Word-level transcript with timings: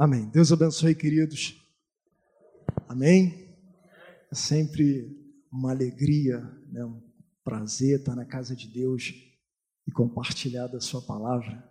Amém. 0.00 0.26
Deus 0.26 0.52
abençoe, 0.52 0.94
queridos. 0.94 1.60
Amém. 2.86 3.48
É 4.30 4.34
sempre 4.36 5.12
uma 5.50 5.72
alegria, 5.72 6.38
né, 6.70 6.84
um 6.84 7.02
prazer 7.42 7.98
estar 7.98 8.14
na 8.14 8.24
casa 8.24 8.54
de 8.54 8.68
Deus 8.68 9.12
e 9.88 9.90
compartilhar 9.90 10.68
da 10.68 10.78
Sua 10.80 11.02
palavra. 11.02 11.68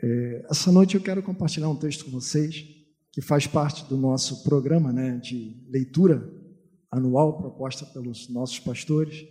É, 0.00 0.46
essa 0.48 0.72
noite 0.72 0.94
eu 0.94 1.02
quero 1.02 1.22
compartilhar 1.22 1.68
um 1.68 1.76
texto 1.76 2.06
com 2.06 2.12
vocês 2.12 2.64
que 3.12 3.20
faz 3.20 3.46
parte 3.46 3.84
do 3.84 3.98
nosso 3.98 4.42
programa 4.42 4.94
né, 4.94 5.18
de 5.18 5.62
leitura 5.68 6.32
anual 6.90 7.36
proposta 7.36 7.84
pelos 7.84 8.30
nossos 8.30 8.58
pastores. 8.58 9.22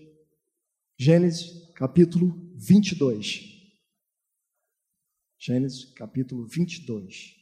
Gênesis 0.99 1.67
capítulo 1.73 2.47
22. 2.54 3.54
Gênesis 5.46 5.86
capítulo 5.93 6.48
22. 6.48 7.36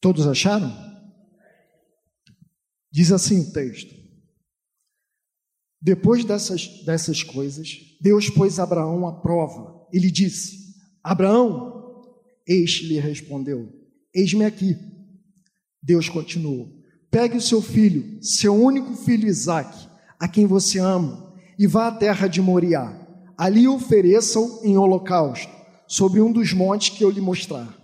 Todos 0.00 0.26
acharam? 0.26 0.72
Diz 2.90 3.12
assim 3.12 3.40
o 3.40 3.52
texto: 3.52 3.94
Depois 5.78 6.24
dessas, 6.24 6.82
dessas 6.86 7.22
coisas, 7.22 7.98
Deus 8.00 8.30
pôs 8.30 8.58
Abraão 8.58 9.06
à 9.06 9.20
prova 9.20 9.75
ele 9.92 10.10
disse: 10.10 10.74
Abraão, 11.02 12.04
este 12.46 12.86
lhe 12.86 12.98
respondeu: 12.98 13.68
Eis-me 14.14 14.44
aqui. 14.44 14.76
Deus 15.82 16.08
continuou: 16.08 16.68
Pegue 17.10 17.36
o 17.36 17.40
seu 17.40 17.62
filho, 17.62 18.22
seu 18.22 18.54
único 18.54 18.94
filho 18.94 19.28
Isaque, 19.28 19.88
a 20.18 20.28
quem 20.28 20.46
você 20.46 20.78
ama, 20.78 21.32
e 21.58 21.66
vá 21.66 21.88
à 21.88 21.92
terra 21.92 22.26
de 22.26 22.40
Moriá. 22.40 23.02
Ali 23.38 23.68
ofereça-o 23.68 24.62
em 24.64 24.76
holocausto, 24.76 25.52
sob 25.86 26.20
um 26.20 26.32
dos 26.32 26.52
montes 26.52 26.96
que 26.96 27.04
eu 27.04 27.10
lhe 27.10 27.20
mostrar. 27.20 27.76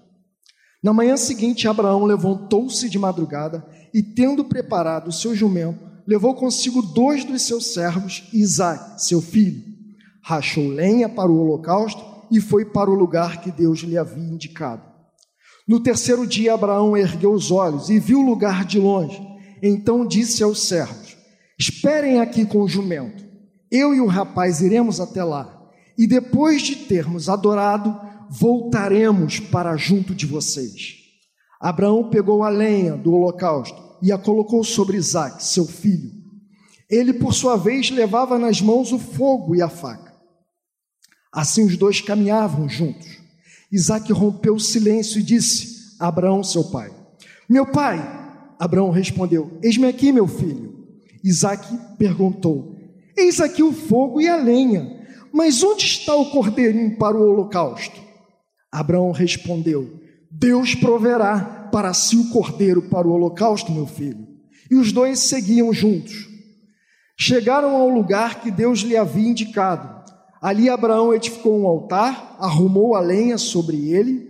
Na 0.83 0.93
manhã 0.93 1.17
seguinte, 1.17 1.69
Abraão 1.69 2.05
levantou-se 2.05 2.89
de 2.89 2.99
madrugada 2.99 3.65
e, 3.95 4.03
tendo 4.03 4.45
preparado 4.45 5.09
o 5.09 5.13
seu 5.13 5.35
jumento, 5.35 5.79
levou 6.07 6.35
consigo 6.35 6.83
dois 6.83 7.25
dos 7.25 7.43
seus 7.43 7.73
servos 7.73 8.29
e 8.33 8.41
Isaque, 8.41 9.03
seu 9.05 9.21
filho 9.21 9.72
rachou 10.23 10.69
lenha 10.69 11.09
para 11.09 11.31
o 11.31 11.39
holocausto 11.39 12.03
e 12.31 12.41
foi 12.41 12.65
para 12.65 12.91
o 12.91 12.95
lugar 12.95 13.41
que 13.41 13.51
Deus 13.51 13.81
lhe 13.81 13.99
havia 13.99 14.25
indicado. 14.25 14.83
No 15.67 15.81
terceiro 15.81 16.27
dia, 16.27 16.55
Abraão 16.55 16.97
ergueu 16.97 17.33
os 17.33 17.51
olhos 17.51 17.91
e 17.91 17.99
viu 17.99 18.21
o 18.21 18.27
lugar 18.27 18.65
de 18.65 18.79
longe. 18.79 19.21
Então 19.63 20.07
disse 20.07 20.43
aos 20.43 20.67
servos: 20.67 21.17
Esperem 21.59 22.21
aqui 22.21 22.45
com 22.45 22.63
o 22.63 22.69
jumento. 22.69 23.25
Eu 23.71 23.95
e 23.95 24.01
o 24.01 24.07
rapaz 24.07 24.61
iremos 24.61 25.01
até 25.01 25.23
lá. 25.23 25.61
E 25.97 26.07
depois 26.07 26.63
de 26.63 26.77
termos 26.77 27.29
adorado, 27.29 27.99
voltaremos 28.29 29.39
para 29.39 29.77
junto 29.77 30.15
de 30.15 30.27
vocês. 30.27 30.97
Abraão 31.61 32.11
pegou 32.11 32.43
a 32.43 32.49
lenha 32.49 32.97
do 32.97 33.13
holocausto 33.13 33.81
e 34.03 34.11
a 34.11 34.19
colocou 34.19 34.65
sobre 34.65 34.97
Isaac, 34.97 35.45
seu 35.45 35.65
filho. 35.65 36.11
Ele, 36.91 37.13
por 37.13 37.33
sua 37.33 37.57
vez, 37.57 37.91
levava 37.91 38.39
nas 38.39 38.61
mãos 38.61 38.93
o 38.93 38.99
fogo 38.99 39.55
e 39.55 39.63
a 39.63 39.69
faca. 39.69 40.12
Assim 41.33 41.65
os 41.65 41.77
dois 41.77 42.01
caminhavam 42.01 42.69
juntos. 42.69 43.09
Isaac 43.71 44.13
rompeu 44.13 44.55
o 44.55 44.61
silêncio 44.61 45.19
e 45.19 45.23
disse 45.23 45.97
Abraão, 45.99 46.45
seu 46.45 46.65
pai: 46.65 46.91
Meu 47.49 47.67
pai. 47.67 48.21
Abraão 48.59 48.91
respondeu: 48.91 49.59
Eis-me 49.63 49.87
aqui, 49.87 50.13
meu 50.13 50.29
filho. 50.29 50.87
Isaac 51.25 51.67
perguntou: 51.97 52.77
Eis 53.17 53.41
aqui 53.41 53.63
o 53.63 53.73
fogo 53.73 54.21
e 54.21 54.29
a 54.29 54.37
lenha, 54.37 55.01
mas 55.33 55.63
onde 55.63 55.87
está 55.87 56.15
o 56.15 56.31
cordeirinho 56.31 56.97
para 56.97 57.17
o 57.17 57.23
holocausto? 57.23 57.99
Abraão 58.71 59.11
respondeu: 59.11 60.01
Deus 60.31 60.75
proverá 60.75 61.69
para 61.73 61.95
si 61.95 62.17
o 62.17 62.31
cordeiro 62.31 62.83
para 62.83 63.09
o 63.09 63.13
holocausto, 63.13 63.73
meu 63.73 63.87
filho. 63.87 64.29
E 64.71 64.77
os 64.77 64.93
dois 64.93 65.19
seguiam 65.21 65.73
juntos. 65.73 66.29
Chegaram 67.19 67.77
ao 67.77 67.89
lugar 67.89 68.41
que 68.41 68.51
Deus 68.51 68.81
lhe 68.81 68.97
havia 68.97 69.29
indicado. 69.29 70.02
Ali 70.43 70.69
Abraão 70.69 71.15
edificou 71.15 71.57
um 71.57 71.69
altar, 71.69 72.37
arrumou 72.41 72.97
a 72.97 73.01
lenha 73.01 73.39
sobre 73.39 73.93
ele, 73.93 74.29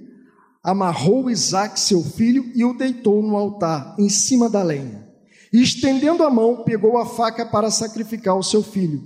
amarrou 0.62 1.31
Isaac, 1.31 1.81
seu 1.81 2.05
filho, 2.05 2.53
e 2.55 2.62
o 2.67 2.75
deitou 2.75 3.23
no 3.23 3.34
altar, 3.34 3.97
em 3.99 4.11
cima 4.11 4.50
da 4.50 4.62
lenha. 4.62 5.09
E 5.50 5.62
estendendo 5.62 6.23
a 6.23 6.31
mão, 6.31 6.65
pegou 6.65 6.99
a 6.99 7.06
faca 7.06 7.47
para 7.47 7.71
sacrificar 7.71 8.37
o 8.37 8.43
seu 8.43 8.62
filho. 8.62 9.03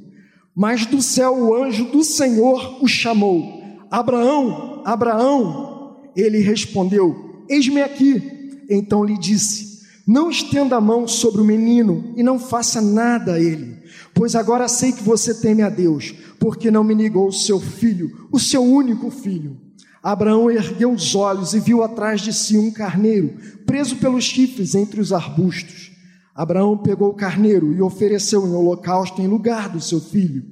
Mas 0.54 0.84
do 0.84 1.00
céu 1.00 1.36
o 1.36 1.54
anjo 1.54 1.84
do 1.86 2.02
Senhor 2.02 2.82
o 2.82 2.88
chamou: 2.88 3.62
Abraão, 3.90 4.82
Abraão. 4.84 5.96
Ele 6.16 6.38
respondeu: 6.38 7.44
Eis-me 7.48 7.82
aqui. 7.82 8.64
Então 8.68 9.04
lhe 9.04 9.18
disse: 9.18 9.82
Não 10.06 10.30
estenda 10.30 10.76
a 10.76 10.80
mão 10.80 11.06
sobre 11.06 11.40
o 11.40 11.44
menino 11.44 12.12
e 12.16 12.22
não 12.22 12.38
faça 12.38 12.80
nada 12.80 13.34
a 13.34 13.40
ele, 13.40 13.75
pois 14.16 14.34
agora 14.34 14.66
sei 14.66 14.92
que 14.92 15.02
você 15.02 15.34
teme 15.34 15.62
a 15.62 15.68
Deus 15.68 16.14
porque 16.40 16.70
não 16.70 16.82
me 16.82 16.94
negou 16.94 17.28
o 17.28 17.32
seu 17.32 17.60
filho, 17.60 18.26
o 18.32 18.40
seu 18.40 18.62
único 18.62 19.10
filho. 19.10 19.60
Abraão 20.02 20.50
ergueu 20.50 20.90
os 20.90 21.14
olhos 21.14 21.52
e 21.52 21.60
viu 21.60 21.82
atrás 21.82 22.22
de 22.22 22.32
si 22.32 22.56
um 22.56 22.70
carneiro, 22.70 23.36
preso 23.66 23.96
pelos 23.96 24.24
chifres 24.24 24.74
entre 24.74 25.00
os 25.00 25.12
arbustos. 25.12 25.92
Abraão 26.34 26.78
pegou 26.78 27.10
o 27.10 27.14
carneiro 27.14 27.74
e 27.74 27.82
ofereceu 27.82 28.46
em 28.46 28.54
holocausto 28.54 29.20
em 29.20 29.26
lugar 29.26 29.68
do 29.68 29.80
seu 29.80 30.00
filho. 30.00 30.44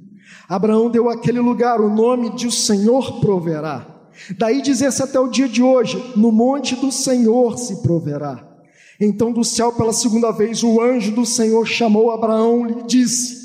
Abraão 0.47 0.89
deu 0.89 1.09
àquele 1.09 1.39
lugar 1.39 1.81
o 1.81 1.89
nome 1.89 2.35
de 2.35 2.45
o 2.45 2.51
Senhor 2.51 3.19
proverá. 3.19 3.87
Daí 4.37 4.61
dizer-se 4.61 5.01
até 5.01 5.19
o 5.19 5.27
dia 5.27 5.47
de 5.47 5.63
hoje: 5.63 6.13
no 6.15 6.31
monte 6.31 6.75
do 6.75 6.91
Senhor 6.91 7.57
se 7.57 7.81
proverá. 7.81 8.47
Então 8.99 9.31
do 9.31 9.43
céu 9.43 9.73
pela 9.73 9.91
segunda 9.91 10.31
vez 10.31 10.63
o 10.63 10.81
anjo 10.81 11.11
do 11.11 11.25
Senhor 11.25 11.65
chamou 11.65 12.11
Abraão 12.11 12.67
e 12.67 12.73
lhe 12.73 12.83
disse: 12.83 13.44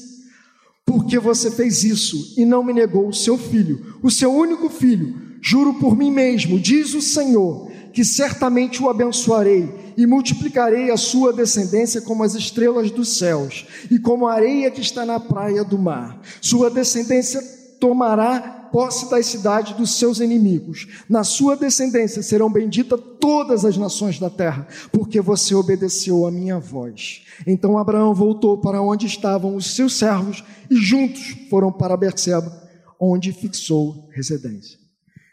porque 0.90 1.20
você 1.20 1.52
fez 1.52 1.84
isso 1.84 2.34
e 2.36 2.44
não 2.44 2.64
me 2.64 2.72
negou 2.72 3.06
o 3.06 3.14
seu 3.14 3.38
filho, 3.38 3.96
o 4.02 4.10
seu 4.10 4.32
único 4.34 4.68
filho. 4.68 5.14
Juro 5.40 5.74
por 5.74 5.96
mim 5.96 6.10
mesmo, 6.10 6.58
diz 6.58 6.94
o 6.94 7.00
Senhor, 7.00 7.70
que 7.92 8.04
certamente 8.04 8.82
o 8.82 8.88
abençoarei 8.88 9.72
e 9.96 10.04
multiplicarei 10.04 10.90
a 10.90 10.96
sua 10.96 11.32
descendência 11.32 12.00
como 12.00 12.24
as 12.24 12.34
estrelas 12.34 12.90
dos 12.90 13.18
céus 13.18 13.66
e 13.88 14.00
como 14.00 14.26
a 14.26 14.34
areia 14.34 14.68
que 14.68 14.80
está 14.80 15.06
na 15.06 15.20
praia 15.20 15.62
do 15.62 15.78
mar. 15.78 16.20
Sua 16.40 16.68
descendência 16.68 17.40
tomará 17.78 18.59
posse 18.70 19.10
das 19.10 19.26
cidades 19.26 19.76
dos 19.76 19.96
seus 19.96 20.20
inimigos. 20.20 20.86
Na 21.08 21.24
sua 21.24 21.56
descendência 21.56 22.22
serão 22.22 22.50
benditas 22.50 23.00
todas 23.20 23.64
as 23.64 23.76
nações 23.76 24.18
da 24.18 24.30
terra, 24.30 24.66
porque 24.92 25.20
você 25.20 25.54
obedeceu 25.54 26.26
a 26.26 26.30
minha 26.30 26.58
voz. 26.58 27.22
Então 27.46 27.78
Abraão 27.78 28.14
voltou 28.14 28.58
para 28.58 28.80
onde 28.80 29.06
estavam 29.06 29.54
os 29.54 29.74
seus 29.74 29.94
servos 29.94 30.42
e 30.70 30.76
juntos 30.76 31.36
foram 31.48 31.70
para 31.70 31.96
Berseba, 31.96 32.52
onde 32.98 33.32
fixou 33.32 34.08
residência. 34.12 34.78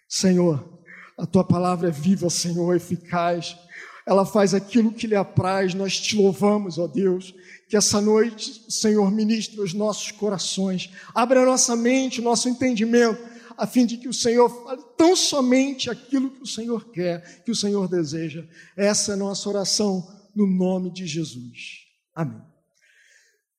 Senhor, 0.07 0.77
a 1.17 1.25
tua 1.25 1.43
palavra 1.43 1.89
é 1.89 1.91
viva, 1.91 2.29
Senhor, 2.29 2.75
eficaz. 2.75 3.57
Ela 4.05 4.25
faz 4.25 4.53
aquilo 4.53 4.93
que 4.93 5.07
lhe 5.07 5.15
apraz. 5.15 5.73
Nós 5.73 5.99
te 5.99 6.15
louvamos, 6.15 6.77
ó 6.77 6.87
Deus. 6.87 7.33
Que 7.67 7.75
essa 7.75 8.00
noite, 8.00 8.66
Senhor, 8.69 9.11
ministre 9.11 9.59
os 9.59 9.73
nossos 9.73 10.11
corações, 10.11 10.89
abra 11.13 11.44
a 11.44 11.45
nossa 11.45 11.75
mente, 11.75 12.22
o 12.22 12.23
nosso 12.23 12.47
entendimento, 12.47 13.22
a 13.57 13.66
fim 13.67 13.85
de 13.85 13.97
que 13.97 14.07
o 14.07 14.13
Senhor 14.13 14.50
fale 14.63 14.81
tão 14.95 15.16
somente 15.16 15.89
aquilo 15.89 16.29
que 16.29 16.44
o 16.44 16.47
Senhor 16.47 16.89
quer, 16.91 17.44
que 17.44 17.51
o 17.51 17.56
Senhor 17.56 17.88
deseja. 17.89 18.45
Essa 18.75 19.12
é 19.12 19.13
a 19.15 19.18
nossa 19.18 19.50
oração 19.50 20.07
no 20.36 20.45
nome 20.45 20.91
de 20.91 21.06
Jesus. 21.06 21.88
Amém. 22.13 22.41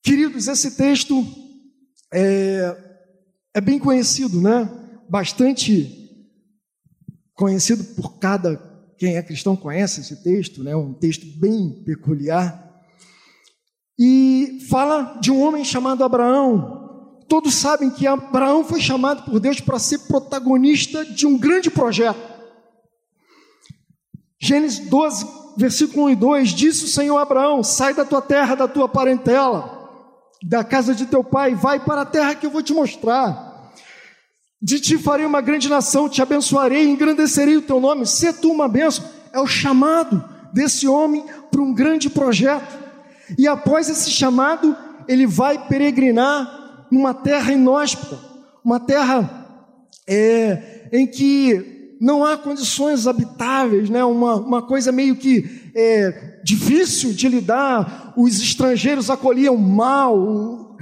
Queridos, 0.02 0.46
esse 0.48 0.76
texto 0.76 1.26
é, 2.12 2.76
é 3.52 3.60
bem 3.60 3.78
conhecido, 3.78 4.40
né? 4.40 4.70
Bastante 5.08 6.08
conhecido 7.34 7.84
por 7.94 8.18
cada 8.18 8.56
quem 8.96 9.16
é 9.16 9.22
cristão 9.22 9.56
conhece 9.56 10.00
esse 10.00 10.22
texto, 10.22 10.62
né? 10.62 10.74
Um 10.74 10.92
texto 10.92 11.26
bem 11.38 11.82
peculiar. 11.84 12.67
E 13.98 14.58
fala 14.70 15.18
de 15.20 15.30
um 15.32 15.40
homem 15.40 15.64
chamado 15.64 16.04
Abraão. 16.04 16.78
Todos 17.28 17.54
sabem 17.54 17.90
que 17.90 18.06
Abraão 18.06 18.64
foi 18.64 18.80
chamado 18.80 19.24
por 19.24 19.40
Deus 19.40 19.60
para 19.60 19.78
ser 19.78 19.98
protagonista 20.00 21.04
de 21.04 21.26
um 21.26 21.36
grande 21.36 21.70
projeto. 21.70 22.38
Gênesis 24.40 24.88
12, 24.88 25.26
versículo 25.56 26.06
1 26.06 26.10
e 26.10 26.16
2: 26.16 26.48
Disse 26.50 26.84
o 26.84 26.88
Senhor 26.88 27.18
Abraão: 27.18 27.62
Sai 27.62 27.92
da 27.92 28.04
tua 28.04 28.22
terra, 28.22 28.54
da 28.54 28.68
tua 28.68 28.88
parentela, 28.88 29.90
da 30.42 30.62
casa 30.62 30.94
de 30.94 31.06
teu 31.06 31.24
pai, 31.24 31.54
vai 31.54 31.80
para 31.80 32.02
a 32.02 32.06
terra 32.06 32.34
que 32.34 32.46
eu 32.46 32.50
vou 32.50 32.62
te 32.62 32.72
mostrar. 32.72 33.72
De 34.60 34.80
ti 34.80 34.96
farei 34.96 35.26
uma 35.26 35.40
grande 35.40 35.68
nação, 35.68 36.08
te 36.08 36.22
abençoarei, 36.22 36.88
engrandecerei 36.88 37.56
o 37.56 37.62
teu 37.62 37.80
nome, 37.80 38.06
se 38.06 38.32
tu 38.32 38.50
uma 38.50 38.68
bênção. 38.68 39.04
É 39.32 39.40
o 39.40 39.46
chamado 39.46 40.24
desse 40.52 40.88
homem 40.88 41.24
para 41.50 41.60
um 41.60 41.74
grande 41.74 42.08
projeto. 42.08 42.87
E 43.36 43.46
após 43.46 43.88
esse 43.88 44.10
chamado, 44.10 44.76
ele 45.06 45.26
vai 45.26 45.66
peregrinar 45.66 46.86
numa 46.90 47.12
terra 47.12 47.52
inóspita, 47.52 48.18
uma 48.64 48.80
terra 48.80 49.46
é, 50.06 50.88
em 50.92 51.06
que 51.06 51.96
não 52.00 52.24
há 52.24 52.36
condições 52.36 53.06
habitáveis, 53.06 53.90
né? 53.90 54.04
uma, 54.04 54.36
uma 54.36 54.62
coisa 54.62 54.92
meio 54.92 55.16
que 55.16 55.70
é, 55.74 56.40
difícil 56.44 57.12
de 57.12 57.28
lidar. 57.28 58.12
Os 58.16 58.40
estrangeiros 58.40 59.10
acolhiam 59.10 59.56
mal, 59.56 60.76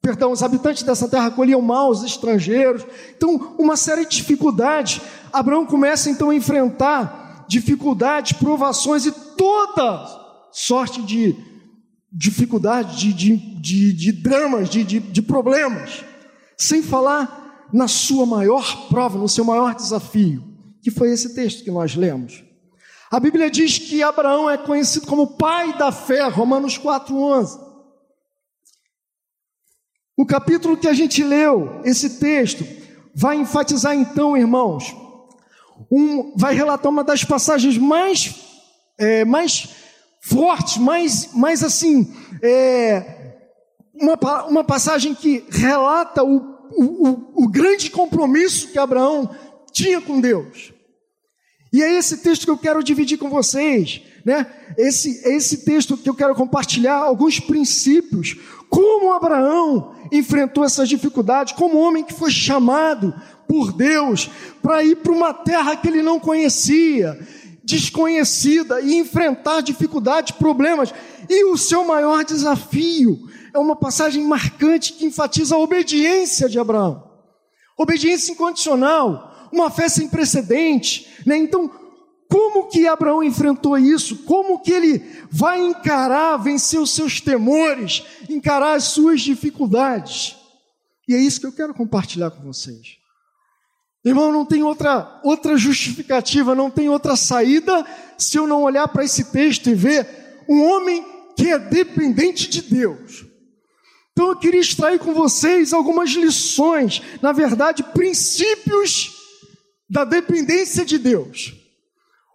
perdão, 0.00 0.30
os 0.30 0.42
habitantes 0.42 0.82
dessa 0.82 1.08
terra 1.08 1.26
acolhiam 1.26 1.60
mal 1.62 1.90
os 1.90 2.02
estrangeiros. 2.04 2.84
Então, 3.16 3.54
uma 3.58 3.76
série 3.76 4.04
de 4.04 4.16
dificuldades. 4.16 5.00
Abraão 5.32 5.64
começa 5.66 6.10
então 6.10 6.30
a 6.30 6.34
enfrentar 6.34 7.46
dificuldades, 7.48 8.34
provações 8.34 9.06
e 9.06 9.12
toda 9.12 10.06
sorte 10.52 11.02
de 11.02 11.34
dificuldades, 12.10 12.96
de, 12.96 13.12
de, 13.12 13.36
de, 13.36 13.92
de 13.92 14.12
dramas, 14.12 14.68
de, 14.68 14.82
de, 14.82 15.00
de 15.00 15.22
problemas. 15.22 16.04
Sem 16.56 16.82
falar 16.82 17.68
na 17.72 17.86
sua 17.86 18.24
maior 18.24 18.88
prova, 18.88 19.18
no 19.18 19.28
seu 19.28 19.44
maior 19.44 19.74
desafio, 19.74 20.42
que 20.82 20.90
foi 20.90 21.10
esse 21.12 21.34
texto 21.34 21.62
que 21.62 21.70
nós 21.70 21.94
lemos. 21.94 22.42
A 23.10 23.18
Bíblia 23.18 23.50
diz 23.50 23.78
que 23.78 24.02
Abraão 24.02 24.50
é 24.50 24.58
conhecido 24.58 25.06
como 25.06 25.38
pai 25.38 25.76
da 25.78 25.90
fé, 25.90 26.28
Romanos 26.28 26.78
4,11. 26.78 27.68
O 30.16 30.26
capítulo 30.26 30.76
que 30.76 30.88
a 30.88 30.92
gente 30.92 31.22
leu, 31.22 31.80
esse 31.84 32.18
texto, 32.18 32.66
vai 33.14 33.36
enfatizar 33.36 33.94
então, 33.94 34.36
irmãos, 34.36 34.94
um, 35.90 36.36
vai 36.36 36.54
relatar 36.54 36.90
uma 36.90 37.04
das 37.04 37.24
passagens 37.24 37.78
mais, 37.78 38.34
é, 38.98 39.24
mais 39.24 39.68
fortes, 40.20 40.76
mais, 40.78 41.32
mais 41.34 41.62
assim, 41.62 42.12
é, 42.42 43.18
uma, 43.94 44.44
uma 44.46 44.64
passagem 44.64 45.14
que 45.14 45.44
relata 45.50 46.22
o, 46.22 46.36
o, 46.70 47.44
o 47.44 47.48
grande 47.48 47.90
compromisso 47.90 48.68
que 48.68 48.78
Abraão 48.78 49.30
tinha 49.72 50.00
com 50.00 50.20
Deus. 50.20 50.72
E 51.72 51.82
é 51.82 51.98
esse 51.98 52.18
texto 52.18 52.44
que 52.44 52.50
eu 52.50 52.56
quero 52.56 52.82
dividir 52.82 53.18
com 53.18 53.28
vocês, 53.28 54.00
né? 54.24 54.46
Esse, 54.76 55.20
esse 55.28 55.64
texto 55.64 55.96
que 55.96 56.08
eu 56.08 56.14
quero 56.14 56.34
compartilhar 56.34 56.96
alguns 56.96 57.38
princípios, 57.38 58.36
como 58.70 59.12
Abraão 59.12 59.94
enfrentou 60.10 60.64
essas 60.64 60.88
dificuldades, 60.88 61.52
como 61.52 61.78
homem 61.78 62.04
que 62.04 62.14
foi 62.14 62.30
chamado 62.30 63.14
por 63.46 63.72
Deus 63.72 64.30
para 64.62 64.82
ir 64.82 64.96
para 64.96 65.12
uma 65.12 65.32
terra 65.32 65.76
que 65.76 65.88
ele 65.88 66.02
não 66.02 66.18
conhecia, 66.18 67.18
desconhecida, 67.68 68.80
e 68.80 68.96
enfrentar 68.96 69.60
dificuldades, 69.60 70.32
problemas. 70.32 70.92
E 71.28 71.44
o 71.44 71.56
seu 71.58 71.84
maior 71.84 72.24
desafio 72.24 73.28
é 73.52 73.58
uma 73.58 73.76
passagem 73.76 74.24
marcante 74.24 74.94
que 74.94 75.04
enfatiza 75.04 75.54
a 75.54 75.58
obediência 75.58 76.48
de 76.48 76.58
Abraão. 76.58 77.04
Obediência 77.76 78.32
incondicional, 78.32 79.50
uma 79.52 79.70
fé 79.70 79.88
sem 79.88 80.08
precedente, 80.08 81.06
né? 81.26 81.36
Então, 81.36 81.70
como 82.30 82.68
que 82.68 82.86
Abraão 82.86 83.22
enfrentou 83.22 83.76
isso? 83.76 84.24
Como 84.24 84.60
que 84.60 84.72
ele 84.72 85.02
vai 85.30 85.60
encarar, 85.60 86.38
vencer 86.38 86.80
os 86.80 86.90
seus 86.90 87.20
temores, 87.20 88.02
encarar 88.30 88.76
as 88.76 88.84
suas 88.84 89.20
dificuldades? 89.20 90.36
E 91.06 91.14
é 91.14 91.18
isso 91.18 91.40
que 91.40 91.46
eu 91.46 91.52
quero 91.52 91.74
compartilhar 91.74 92.30
com 92.30 92.42
vocês. 92.42 92.96
Irmão, 94.04 94.32
não 94.32 94.44
tem 94.44 94.62
outra, 94.62 95.20
outra 95.24 95.56
justificativa, 95.56 96.54
não 96.54 96.70
tem 96.70 96.88
outra 96.88 97.16
saída 97.16 97.84
se 98.16 98.36
eu 98.36 98.46
não 98.46 98.62
olhar 98.62 98.88
para 98.88 99.04
esse 99.04 99.24
texto 99.24 99.68
e 99.68 99.74
ver 99.74 100.06
um 100.48 100.62
homem 100.62 101.04
que 101.36 101.48
é 101.48 101.58
dependente 101.58 102.48
de 102.48 102.62
Deus. 102.62 103.24
Então 104.12 104.30
eu 104.30 104.36
queria 104.36 104.60
extrair 104.60 104.98
com 104.98 105.14
vocês 105.14 105.72
algumas 105.72 106.10
lições, 106.10 107.02
na 107.22 107.32
verdade, 107.32 107.82
princípios 107.82 109.12
da 109.88 110.04
dependência 110.04 110.84
de 110.84 110.98
Deus. 110.98 111.54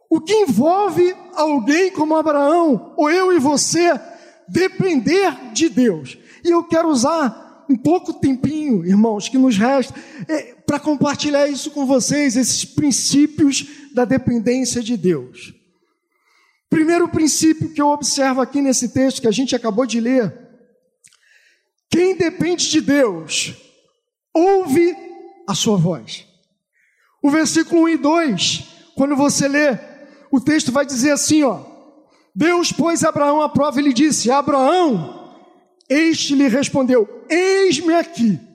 O 0.10 0.22
que 0.22 0.34
envolve 0.34 1.16
alguém 1.34 1.92
como 1.92 2.16
Abraão, 2.16 2.94
ou 2.96 3.10
eu 3.10 3.34
e 3.34 3.40
você, 3.40 4.00
depender 4.48 5.52
de 5.54 5.68
Deus. 5.70 6.18
E 6.44 6.52
eu 6.52 6.64
quero 6.64 6.88
usar 6.88 7.66
um 7.70 7.76
pouco 7.76 8.14
tempinho, 8.14 8.86
irmãos, 8.86 9.28
que 9.28 9.38
nos 9.38 9.58
resta, 9.58 9.94
é, 10.28 10.56
para 10.74 10.80
compartilhar 10.80 11.48
isso 11.48 11.70
com 11.70 11.86
vocês, 11.86 12.36
esses 12.36 12.66
princípios 12.66 13.64
da 13.94 14.06
dependência 14.06 14.82
de 14.82 14.98
Deus. 14.98 15.54
Primeiro 16.68 17.08
princípio 17.08 17.72
que 17.72 17.80
eu 17.80 17.90
observo 17.90 18.42
aqui 18.42 18.60
nesse 18.60 18.90
texto 18.90 19.22
que 19.22 19.28
a 19.28 19.32
gente 19.32 19.56
acabou 19.56 19.86
de 19.86 20.00
ler: 20.00 20.36
quem 21.92 22.16
depende 22.16 22.72
de 22.72 22.82
Deus, 22.82 23.54
ouve 24.34 24.98
a 25.48 25.54
sua 25.54 25.78
voz. 25.78 26.26
O 27.22 27.30
versículo 27.30 27.84
1 27.84 27.90
e 27.90 27.98
2, 27.98 28.64
quando 28.96 29.16
você 29.16 29.48
lê, 29.48 29.78
o 30.32 30.42
texto 30.42 30.72
vai 30.72 30.88
dizer 30.88 31.12
assim, 31.12 31.44
ó: 31.44 31.64
Deus 32.34 32.72
pôs 32.72 33.04
Abraão 33.04 33.44
à 33.44 33.48
prova 33.48 33.80
e 33.80 33.84
lhe 33.84 33.94
disse: 33.94 34.32
Abraão, 34.32 35.38
este 35.88 36.34
lhe 36.34 36.48
respondeu: 36.48 37.28
Eis-me 37.30 37.94
aqui. 37.94 38.53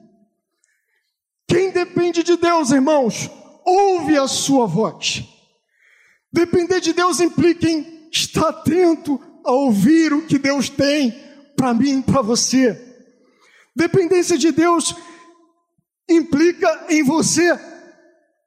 Quem 1.48 1.70
depende 1.70 2.22
de 2.22 2.36
Deus, 2.36 2.70
irmãos, 2.70 3.30
ouve 3.64 4.18
a 4.18 4.28
sua 4.28 4.66
voz. 4.66 5.24
Depender 6.30 6.78
de 6.78 6.92
Deus 6.92 7.20
implica 7.20 7.66
em 7.66 8.08
estar 8.12 8.50
atento 8.50 9.18
a 9.42 9.50
ouvir 9.52 10.12
o 10.12 10.26
que 10.26 10.38
Deus 10.38 10.68
tem 10.68 11.10
para 11.56 11.72
mim 11.72 12.00
e 12.00 12.02
para 12.02 12.20
você. 12.20 12.78
Dependência 13.74 14.36
de 14.36 14.52
Deus 14.52 14.94
implica 16.08 16.86
em 16.90 17.02
você 17.02 17.50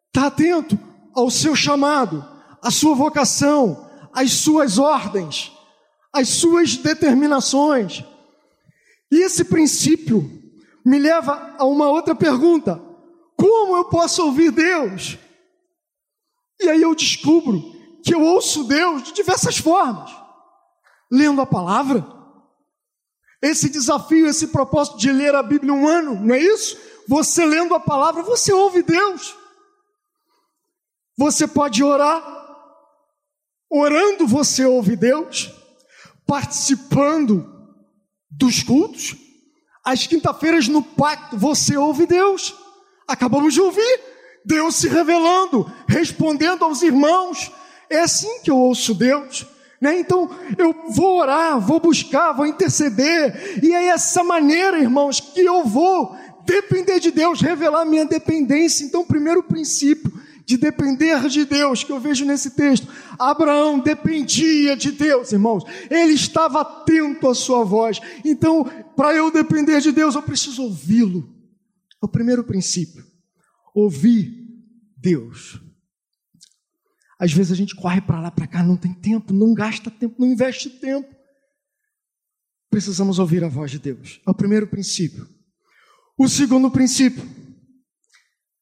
estar 0.08 0.28
atento 0.28 0.78
ao 1.14 1.32
seu 1.32 1.56
chamado, 1.56 2.24
a 2.62 2.70
sua 2.70 2.94
vocação, 2.94 3.90
as 4.14 4.32
suas 4.32 4.78
ordens, 4.78 5.52
as 6.14 6.30
suas 6.30 6.78
determinações. 6.78 8.04
E 9.12 9.24
esse 9.24 9.44
princípio 9.44 10.30
me 10.86 11.00
leva 11.00 11.56
a 11.58 11.66
uma 11.66 11.90
outra 11.90 12.14
pergunta: 12.14 12.91
como 13.42 13.76
eu 13.76 13.86
posso 13.86 14.24
ouvir 14.24 14.52
Deus? 14.52 15.18
E 16.60 16.70
aí 16.70 16.82
eu 16.82 16.94
descubro 16.94 17.60
que 18.04 18.14
eu 18.14 18.22
ouço 18.22 18.66
Deus 18.66 19.02
de 19.02 19.14
diversas 19.14 19.58
formas, 19.58 20.12
lendo 21.12 21.42
a 21.42 21.46
palavra. 21.46 22.06
Esse 23.42 23.70
desafio, 23.70 24.28
esse 24.28 24.50
propósito 24.50 25.00
de 25.00 25.12
ler 25.12 25.34
a 25.34 25.42
Bíblia 25.42 25.74
um 25.74 25.88
ano, 25.88 26.14
não 26.14 26.36
é 26.36 26.40
isso? 26.40 26.78
Você 27.08 27.44
lendo 27.44 27.74
a 27.74 27.80
palavra, 27.80 28.22
você 28.22 28.54
ouve 28.54 28.84
Deus. 28.84 29.36
Você 31.18 31.48
pode 31.48 31.84
orar, 31.84 32.42
Orando 33.74 34.28
você 34.28 34.66
ouve 34.66 34.98
Deus, 34.98 35.50
participando 36.28 37.50
dos 38.30 38.62
cultos. 38.62 39.16
Às 39.82 40.06
quinta-feiras 40.06 40.68
no 40.68 40.84
pacto 40.84 41.38
você 41.38 41.78
ouve 41.78 42.06
Deus. 42.06 42.54
Acabamos 43.12 43.54
de 43.54 43.62
ouvir 43.62 44.00
Deus 44.44 44.76
se 44.76 44.88
revelando, 44.88 45.72
respondendo 45.88 46.64
aos 46.64 46.82
irmãos. 46.82 47.52
É 47.90 48.00
assim 48.00 48.42
que 48.42 48.50
eu 48.50 48.58
ouço 48.58 48.94
Deus. 48.94 49.46
Né? 49.80 50.00
Então 50.00 50.30
eu 50.58 50.74
vou 50.90 51.20
orar, 51.20 51.60
vou 51.60 51.80
buscar, 51.80 52.32
vou 52.34 52.46
interceder, 52.46 53.60
e 53.64 53.74
é 53.74 53.88
essa 53.88 54.24
maneira, 54.24 54.80
irmãos, 54.80 55.20
que 55.20 55.42
eu 55.42 55.66
vou 55.66 56.16
depender 56.46 57.00
de 57.00 57.12
Deus, 57.12 57.42
revelar 57.42 57.86
minha 57.86 58.06
dependência. 58.06 58.86
Então, 58.86 59.04
primeiro 59.04 59.42
princípio, 59.44 60.12
de 60.46 60.58
depender 60.58 61.28
de 61.28 61.46
Deus, 61.46 61.84
que 61.84 61.92
eu 61.92 62.00
vejo 62.00 62.26
nesse 62.26 62.52
texto. 62.52 62.88
Abraão 63.18 63.80
dependia 63.80 64.76
de 64.76 64.92
Deus, 64.92 65.32
irmãos. 65.32 65.64
Ele 65.90 66.14
estava 66.14 66.62
atento 66.62 67.30
à 67.30 67.36
sua 67.36 67.64
voz. 67.64 68.00
Então, 68.26 68.66
para 68.96 69.14
eu 69.14 69.32
depender 69.32 69.80
de 69.80 69.92
Deus, 69.92 70.16
eu 70.16 70.22
preciso 70.22 70.64
ouvi-lo. 70.64 71.41
É 72.02 72.06
o 72.06 72.10
primeiro 72.10 72.44
princípio. 72.44 73.06
Ouvir 73.74 74.48
Deus. 74.98 75.62
Às 77.20 77.32
vezes 77.32 77.52
a 77.52 77.56
gente 77.56 77.76
corre 77.76 78.02
para 78.02 78.20
lá, 78.20 78.32
para 78.32 78.48
cá, 78.48 78.64
não 78.64 78.76
tem 78.76 78.94
tempo, 78.94 79.32
não 79.34 79.54
gasta 79.54 79.92
tempo, 79.92 80.16
não 80.20 80.28
investe 80.28 80.70
tempo. 80.70 81.16
Precisamos 82.70 83.20
ouvir 83.20 83.44
a 83.44 83.50
voz 83.50 83.70
de 83.70 83.80
Deus. 83.80 84.22
É 84.26 84.32
o 84.32 84.34
primeiro 84.34 84.68
princípio. 84.68 85.28
O 86.18 86.28
segundo 86.28 86.72
princípio 86.72 87.24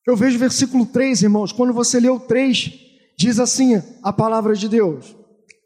eu 0.10 0.16
vejo 0.16 0.38
o 0.38 0.40
versículo 0.40 0.88
3, 0.88 1.22
irmãos, 1.22 1.52
quando 1.52 1.72
você 1.72 2.00
lê 2.00 2.10
o 2.10 2.20
3, 2.20 2.74
diz 3.16 3.40
assim 3.40 3.80
a 4.02 4.12
palavra 4.12 4.56
de 4.56 4.68
Deus. 4.68 5.16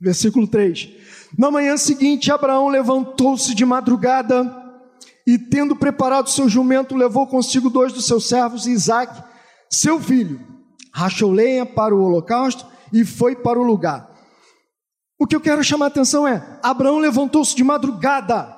Versículo 0.01 0.45
3. 0.45 0.89
Na 1.37 1.49
manhã 1.49 1.77
seguinte, 1.77 2.29
Abraão 2.29 2.67
levantou-se 2.67 3.55
de 3.55 3.63
madrugada 3.63 4.43
e, 5.25 5.37
tendo 5.37 5.75
preparado 5.75 6.29
seu 6.29 6.49
jumento, 6.49 6.95
levou 6.95 7.25
consigo 7.27 7.69
dois 7.69 7.93
dos 7.93 8.05
seus 8.05 8.27
servos, 8.27 8.67
Isaac, 8.67 9.23
seu 9.69 9.99
filho, 9.99 10.39
rachou 10.93 11.31
lenha 11.31 11.65
para 11.65 11.95
o 11.95 12.03
holocausto 12.03 12.65
e 12.91 13.03
foi 13.05 13.35
para 13.35 13.59
o 13.59 13.63
lugar. 13.63 14.11
O 15.17 15.25
que 15.25 15.35
eu 15.35 15.41
quero 15.41 15.63
chamar 15.63 15.85
a 15.85 15.87
atenção 15.87 16.27
é: 16.27 16.59
Abraão 16.61 16.99
levantou-se 16.99 17.55
de 17.55 17.63
madrugada. 17.63 18.55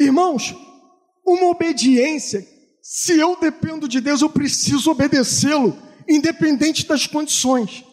Irmãos, 0.00 0.56
uma 1.26 1.48
obediência, 1.48 2.46
se 2.82 3.18
eu 3.18 3.36
dependo 3.38 3.86
de 3.86 4.00
Deus, 4.00 4.22
eu 4.22 4.30
preciso 4.30 4.90
obedecê-lo, 4.90 5.76
independente 6.08 6.86
das 6.86 7.06
condições, 7.06 7.84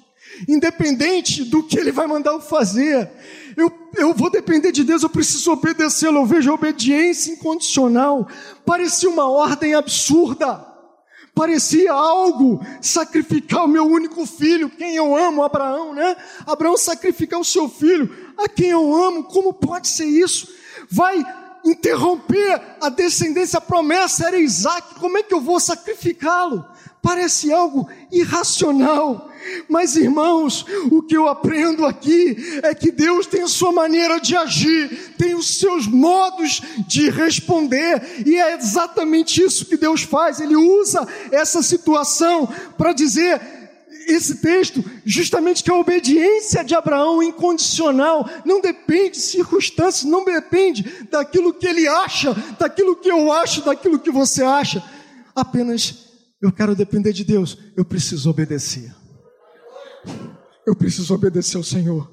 independente 0.48 1.44
do 1.44 1.64
que 1.64 1.80
ele 1.80 1.92
vai 1.92 2.08
mandar 2.08 2.32
eu 2.32 2.42
fazer. 2.42 3.10
Eu, 3.56 3.72
eu 3.96 4.14
vou 4.14 4.30
depender 4.30 4.72
de 4.72 4.84
Deus, 4.84 5.04
eu 5.04 5.10
preciso 5.10 5.52
obedecê-lo. 5.52 6.20
Eu 6.20 6.26
vejo 6.26 6.52
a 6.52 6.56
obediência 6.56 7.32
incondicional, 7.32 8.28
parecia 8.66 9.10
uma 9.10 9.30
ordem 9.30 9.76
absurda 9.76 10.76
parecia 11.36 11.92
algo 11.92 12.66
sacrificar 12.82 13.66
o 13.66 13.68
meu 13.68 13.86
único 13.86 14.26
filho, 14.26 14.70
quem 14.70 14.96
eu 14.96 15.14
amo, 15.14 15.44
Abraão, 15.44 15.94
né? 15.94 16.16
Abraão 16.48 16.78
sacrificar 16.78 17.38
o 17.38 17.44
seu 17.44 17.68
filho, 17.68 18.10
a 18.38 18.48
quem 18.48 18.70
eu 18.70 18.96
amo, 18.96 19.26
como 19.26 19.54
pode 19.54 19.90
ser 19.90 20.06
isso? 20.06 20.48
Vai 20.90 21.22
interromper 21.66 22.78
a 22.80 22.90
descendência, 22.90 23.58
a 23.58 23.62
promessa 23.62 24.28
era 24.28 24.40
Isaac, 24.40 24.96
como 24.96 25.18
é 25.18 25.24
que 25.24 25.34
eu 25.34 25.42
vou 25.42 25.60
sacrificá-lo? 25.60 26.66
Parece 27.06 27.54
algo 27.54 27.88
irracional. 28.12 29.30
Mas 29.70 29.96
irmãos, 29.96 30.66
o 30.90 31.04
que 31.04 31.16
eu 31.16 31.28
aprendo 31.28 31.86
aqui 31.86 32.36
é 32.64 32.74
que 32.74 32.90
Deus 32.92 33.28
tem 33.28 33.44
a 33.44 33.48
sua 33.48 33.72
maneira 33.72 34.20
de 34.20 34.36
agir, 34.36 35.14
tem 35.16 35.36
os 35.36 35.60
seus 35.60 35.86
modos 35.86 36.64
de 36.88 37.12
responder, 37.12 38.24
e 38.26 38.36
é 38.38 38.56
exatamente 38.56 39.40
isso 39.40 39.68
que 39.68 39.78
Deus 39.78 40.02
faz. 40.02 40.40
Ele 40.40 40.56
usa 40.56 41.08
essa 41.32 41.62
situação 41.62 42.52
para 42.76 42.92
dizer 42.92 43.40
esse 44.08 44.38
texto, 44.38 44.84
justamente 45.06 45.64
que 45.64 45.70
a 45.70 45.76
obediência 45.76 46.64
de 46.64 46.74
Abraão 46.74 47.22
incondicional 47.22 48.28
não 48.44 48.60
depende 48.60 49.12
de 49.12 49.20
circunstâncias, 49.20 50.10
não 50.10 50.26
depende 50.26 51.06
daquilo 51.12 51.54
que 51.54 51.68
ele 51.68 51.88
acha, 51.88 52.34
daquilo 52.58 52.96
que 52.96 53.12
eu 53.12 53.32
acho, 53.32 53.62
daquilo 53.62 54.00
que 54.00 54.10
você 54.10 54.44
acha. 54.44 54.84
Apenas 55.36 56.05
eu 56.42 56.52
quero 56.52 56.76
depender 56.76 57.14
de 57.14 57.24
Deus, 57.24 57.58
eu 57.76 57.86
preciso 57.86 58.30
obedecer. 58.30 58.94
Eu 60.66 60.76
preciso 60.76 61.14
obedecer 61.14 61.58
ao 61.58 61.64
Senhor. 61.64 62.12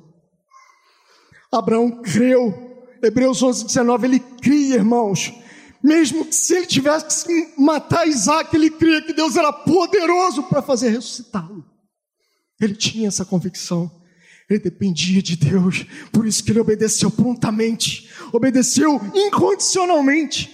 Abraão 1.50 2.02
creu. 2.02 2.70
Hebreus 3.02 3.42
11, 3.42 3.66
19, 3.66 4.06
ele 4.06 4.20
cria, 4.20 4.76
irmãos. 4.76 5.32
Mesmo 5.82 6.24
que 6.24 6.34
se 6.34 6.54
ele 6.54 6.66
tivesse 6.66 7.26
que 7.26 7.60
matar 7.60 8.06
Isaac, 8.06 8.54
ele 8.54 8.70
cria 8.70 9.02
que 9.02 9.12
Deus 9.12 9.36
era 9.36 9.52
poderoso 9.52 10.44
para 10.44 10.62
fazer 10.62 10.90
ressuscitá-lo. 10.90 11.64
Ele 12.60 12.76
tinha 12.76 13.08
essa 13.08 13.24
convicção. 13.24 13.90
Ele 14.48 14.60
dependia 14.60 15.20
de 15.20 15.36
Deus. 15.36 15.84
Por 16.12 16.26
isso 16.26 16.44
que 16.44 16.52
ele 16.52 16.60
obedeceu 16.60 17.10
prontamente. 17.10 18.08
Obedeceu 18.32 19.00
incondicionalmente. 19.14 20.48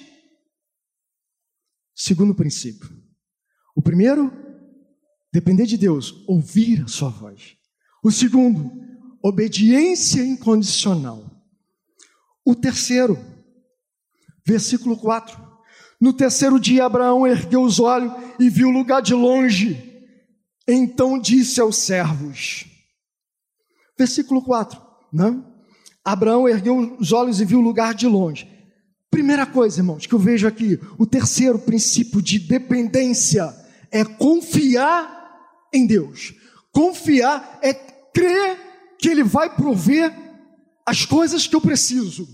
Segundo 1.94 2.34
princípio. 2.34 2.97
O 3.78 3.80
primeiro, 3.80 4.32
depender 5.32 5.64
de 5.64 5.78
Deus, 5.78 6.24
ouvir 6.26 6.82
a 6.82 6.88
sua 6.88 7.10
voz. 7.10 7.56
O 8.02 8.10
segundo, 8.10 8.72
obediência 9.22 10.20
incondicional. 10.20 11.24
O 12.44 12.56
terceiro, 12.56 13.16
versículo 14.44 14.96
4. 14.96 15.40
No 16.00 16.12
terceiro 16.12 16.58
dia, 16.58 16.86
Abraão 16.86 17.24
ergueu 17.24 17.62
os 17.62 17.78
olhos 17.78 18.12
e 18.40 18.50
viu 18.50 18.66
o 18.66 18.72
lugar 18.72 19.00
de 19.00 19.14
longe. 19.14 20.10
Então 20.66 21.16
disse 21.16 21.60
aos 21.60 21.76
servos. 21.76 22.66
Versículo 23.96 24.42
4. 24.42 24.82
Não? 25.12 25.54
Abraão 26.04 26.48
ergueu 26.48 26.96
os 26.98 27.12
olhos 27.12 27.40
e 27.40 27.44
viu 27.44 27.60
o 27.60 27.62
lugar 27.62 27.94
de 27.94 28.08
longe. 28.08 28.50
Primeira 29.08 29.46
coisa, 29.46 29.78
irmãos, 29.78 30.04
que 30.04 30.14
eu 30.16 30.18
vejo 30.18 30.48
aqui, 30.48 30.80
o 30.98 31.06
terceiro 31.06 31.60
princípio 31.60 32.20
de 32.20 32.40
dependência 32.40 33.67
é 33.90 34.04
confiar 34.04 35.16
em 35.72 35.86
Deus. 35.86 36.34
Confiar 36.72 37.58
é 37.62 37.72
crer 37.72 38.58
que 38.98 39.08
Ele 39.08 39.22
vai 39.22 39.54
prover 39.54 40.12
as 40.84 41.04
coisas 41.04 41.46
que 41.46 41.54
eu 41.54 41.60
preciso. 41.60 42.26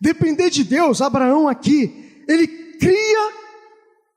Depender 0.00 0.50
de 0.50 0.64
Deus, 0.64 1.00
Abraão 1.00 1.48
aqui, 1.48 2.24
ele 2.28 2.46
cria 2.46 3.32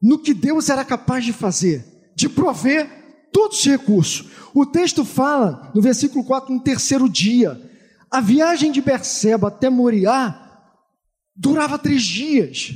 no 0.01 0.19
que 0.19 0.33
Deus 0.33 0.69
era 0.69 0.83
capaz 0.83 1.23
de 1.23 1.31
fazer, 1.31 1.85
de 2.15 2.27
prover 2.27 2.89
todos 3.31 3.59
os 3.59 3.65
recursos. 3.65 4.31
O 4.53 4.65
texto 4.65 5.05
fala, 5.05 5.71
no 5.75 5.81
versículo 5.81 6.23
4, 6.23 6.53
no 6.53 6.61
terceiro 6.61 7.07
dia, 7.07 7.61
a 8.09 8.19
viagem 8.19 8.71
de 8.71 8.81
Berseba 8.81 9.49
até 9.49 9.69
Moriá 9.69 10.43
durava 11.35 11.77
três 11.77 12.01
dias. 12.01 12.73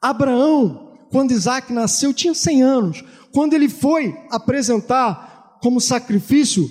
Abraão, 0.00 0.98
quando 1.10 1.32
Isaac 1.32 1.72
nasceu, 1.72 2.14
tinha 2.14 2.34
100 2.34 2.62
anos. 2.62 3.04
Quando 3.32 3.54
ele 3.54 3.68
foi 3.68 4.16
apresentar 4.30 5.58
como 5.60 5.80
sacrifício, 5.80 6.70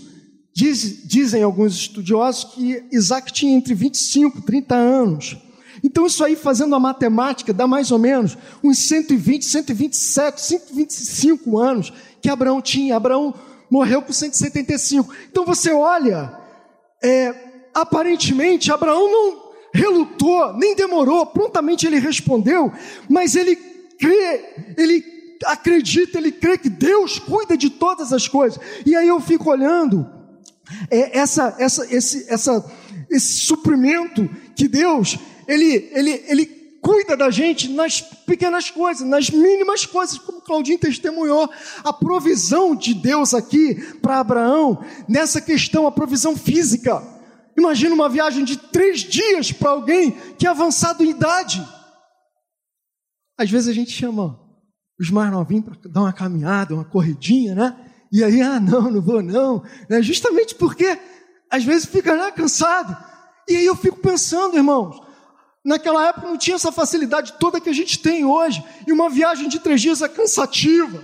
diz, 0.54 1.08
dizem 1.08 1.44
alguns 1.44 1.74
estudiosos 1.74 2.44
que 2.54 2.84
Isaac 2.92 3.32
tinha 3.32 3.56
entre 3.56 3.74
25 3.74 4.40
e 4.40 4.42
30 4.42 4.76
anos. 4.76 5.38
Então, 5.84 6.06
isso 6.06 6.24
aí, 6.24 6.36
fazendo 6.36 6.76
a 6.76 6.80
matemática, 6.80 7.54
dá 7.54 7.66
mais 7.66 7.92
ou 7.92 7.98
menos 7.98 8.38
uns 8.64 8.78
120, 8.80 9.44
127, 9.44 10.42
125 10.42 11.58
anos 11.58 11.92
que 12.22 12.30
Abraão 12.30 12.62
tinha. 12.62 12.96
Abraão 12.96 13.34
morreu 13.70 14.02
com 14.02 14.14
175. 14.14 15.12
Então, 15.32 15.46
você 15.46 15.72
olha, 15.72 16.38
é, 17.02 17.34
aparentemente, 17.74 18.72
Abraão 18.72 19.12
não 19.12 19.52
relutou, 19.74 20.54
nem 20.58 20.76
demorou, 20.76 21.26
prontamente 21.26 21.88
ele 21.88 21.98
respondeu, 21.98 22.72
mas 23.10 23.36
ele 23.36 23.56
crê, 23.56 24.76
ele 24.78 25.02
acredita, 25.46 26.18
ele 26.18 26.32
crê 26.32 26.58
que 26.58 26.70
Deus 26.70 27.20
cuida 27.20 27.58
de 27.58 27.70
todas 27.70 28.14
as 28.14 28.28
coisas. 28.28 28.60
E 28.86 28.96
aí 28.96 29.08
eu 29.08 29.20
fico 29.20 29.50
olhando 29.50 30.10
é, 30.90 31.18
essa, 31.18 31.56
essa, 31.60 31.94
esse, 31.94 32.26
essa, 32.30 32.72
esse 33.10 33.34
suprimento 33.42 34.30
que 34.56 34.68
Deus 34.68 35.18
ele, 35.48 35.90
ele, 35.92 36.24
ele 36.28 36.46
cuida 36.82 37.16
da 37.16 37.30
gente 37.30 37.70
nas 37.70 38.02
pequenas 38.02 38.72
coisas, 38.72 39.08
nas 39.08 39.30
mínimas 39.30 39.86
coisas, 39.86 40.18
como 40.18 40.42
Claudinho 40.42 40.80
testemunhou, 40.80 41.50
a 41.84 41.94
provisão 41.94 42.76
de 42.76 42.94
Deus 42.94 43.34
aqui 43.34 43.76
para 44.02 44.20
Abraão, 44.20 44.84
nessa 45.08 45.42
questão, 45.42 45.86
a 45.86 45.92
provisão 45.92 46.36
física. 46.36 47.04
Imagina 47.58 47.94
uma 47.94 48.10
viagem 48.10 48.44
de 48.44 48.58
três 48.58 49.02
dias 49.02 49.52
para 49.52 49.72
alguém 49.72 50.12
que 50.38 50.48
é 50.48 50.50
avançado 50.50 51.04
em 51.04 51.10
idade. 51.10 51.62
Às 53.38 53.50
vezes 53.50 53.68
a 53.68 53.74
gente 53.74 53.92
chama 53.92 54.40
os 55.00 55.10
mais 55.10 55.32
novinhos 55.32 55.66
para 55.66 55.90
dar 55.90 56.02
uma 56.02 56.14
caminhada, 56.14 56.74
uma 56.74 56.86
corridinha, 56.86 57.56
né? 57.56 57.76
E 58.12 58.24
aí, 58.24 58.42
ah, 58.42 58.60
não, 58.60 58.92
não 58.92 59.02
vou 59.02 59.22
não. 59.22 59.64
Né? 59.90 60.02
Justamente 60.02 60.54
porque 60.56 61.00
às 61.50 61.64
vezes 61.64 61.86
fica 61.86 62.16
né, 62.16 62.32
cansado. 62.32 62.96
E 63.48 63.56
aí 63.56 63.66
eu 63.66 63.76
fico 63.76 63.98
pensando, 63.98 64.58
irmãos, 64.58 65.02
naquela 65.64 66.08
época 66.08 66.28
não 66.28 66.38
tinha 66.38 66.56
essa 66.56 66.72
facilidade 66.72 67.34
toda 67.40 67.60
que 67.60 67.70
a 67.70 67.74
gente 67.74 68.00
tem 68.00 68.26
hoje. 68.26 68.64
E 68.86 68.92
uma 68.92 69.10
viagem 69.10 69.48
de 69.48 69.60
três 69.60 69.82
dias 69.82 70.02
é 70.02 70.10
cansativa. 70.10 71.02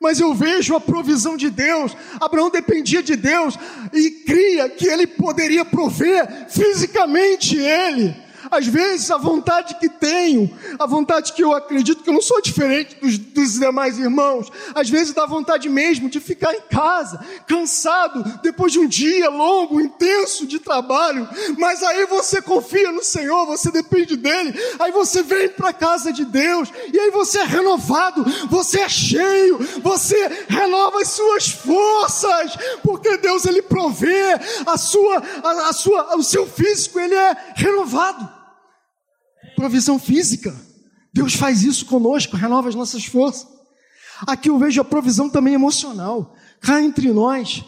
Mas 0.00 0.20
eu 0.20 0.34
vejo 0.34 0.74
a 0.74 0.80
provisão 0.80 1.36
de 1.36 1.50
Deus. 1.50 1.96
Abraão 2.20 2.50
dependia 2.50 3.02
de 3.02 3.16
Deus 3.16 3.56
e 3.92 4.10
cria 4.26 4.68
que 4.68 4.86
ele 4.86 5.06
poderia 5.06 5.64
prover 5.64 6.48
fisicamente 6.50 7.56
ele. 7.56 8.23
Às 8.54 8.66
vezes 8.66 9.10
a 9.10 9.18
vontade 9.18 9.74
que 9.80 9.88
tenho, 9.88 10.48
a 10.78 10.86
vontade 10.86 11.32
que 11.32 11.42
eu 11.42 11.52
acredito 11.52 12.04
que 12.04 12.08
eu 12.08 12.14
não 12.14 12.22
sou 12.22 12.40
diferente 12.40 12.94
dos, 13.00 13.18
dos 13.18 13.58
demais 13.58 13.98
irmãos, 13.98 14.50
às 14.74 14.88
vezes 14.88 15.12
dá 15.12 15.26
vontade 15.26 15.68
mesmo 15.68 16.08
de 16.08 16.20
ficar 16.20 16.54
em 16.54 16.60
casa, 16.60 17.18
cansado, 17.48 18.22
depois 18.42 18.72
de 18.72 18.78
um 18.78 18.86
dia 18.86 19.28
longo, 19.28 19.80
intenso 19.80 20.46
de 20.46 20.60
trabalho, 20.60 21.28
mas 21.58 21.82
aí 21.82 22.06
você 22.06 22.40
confia 22.40 22.92
no 22.92 23.02
Senhor, 23.02 23.44
você 23.46 23.72
depende 23.72 24.16
dEle, 24.16 24.54
aí 24.78 24.92
você 24.92 25.22
vem 25.22 25.48
para 25.48 25.70
a 25.70 25.72
casa 25.72 26.12
de 26.12 26.24
Deus, 26.24 26.72
e 26.92 26.98
aí 26.98 27.10
você 27.10 27.40
é 27.40 27.44
renovado, 27.44 28.24
você 28.48 28.80
é 28.80 28.88
cheio, 28.88 29.58
você 29.82 30.46
renova 30.48 31.00
as 31.00 31.08
suas 31.08 31.48
forças, 31.48 32.56
porque 32.82 33.16
Deus 33.18 33.44
Ele 33.46 33.62
provê 33.62 34.38
a 34.64 34.78
sua, 34.78 35.22
a, 35.42 35.68
a 35.70 35.72
sua, 35.72 36.16
o 36.16 36.22
seu 36.22 36.46
físico, 36.46 37.00
ele 37.00 37.14
é 37.14 37.36
renovado 37.56 38.43
provisão 39.54 39.98
física. 39.98 40.54
Deus 41.12 41.34
faz 41.34 41.62
isso 41.62 41.86
conosco, 41.86 42.36
renova 42.36 42.68
as 42.68 42.74
nossas 42.74 43.04
forças. 43.04 43.46
Aqui 44.26 44.48
eu 44.48 44.58
vejo 44.58 44.80
a 44.80 44.84
provisão 44.84 45.28
também 45.28 45.54
emocional. 45.54 46.34
Cá 46.60 46.80
entre 46.80 47.12
nós, 47.12 47.64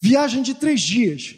viagem 0.00 0.42
de 0.42 0.54
três 0.54 0.80
dias. 0.80 1.36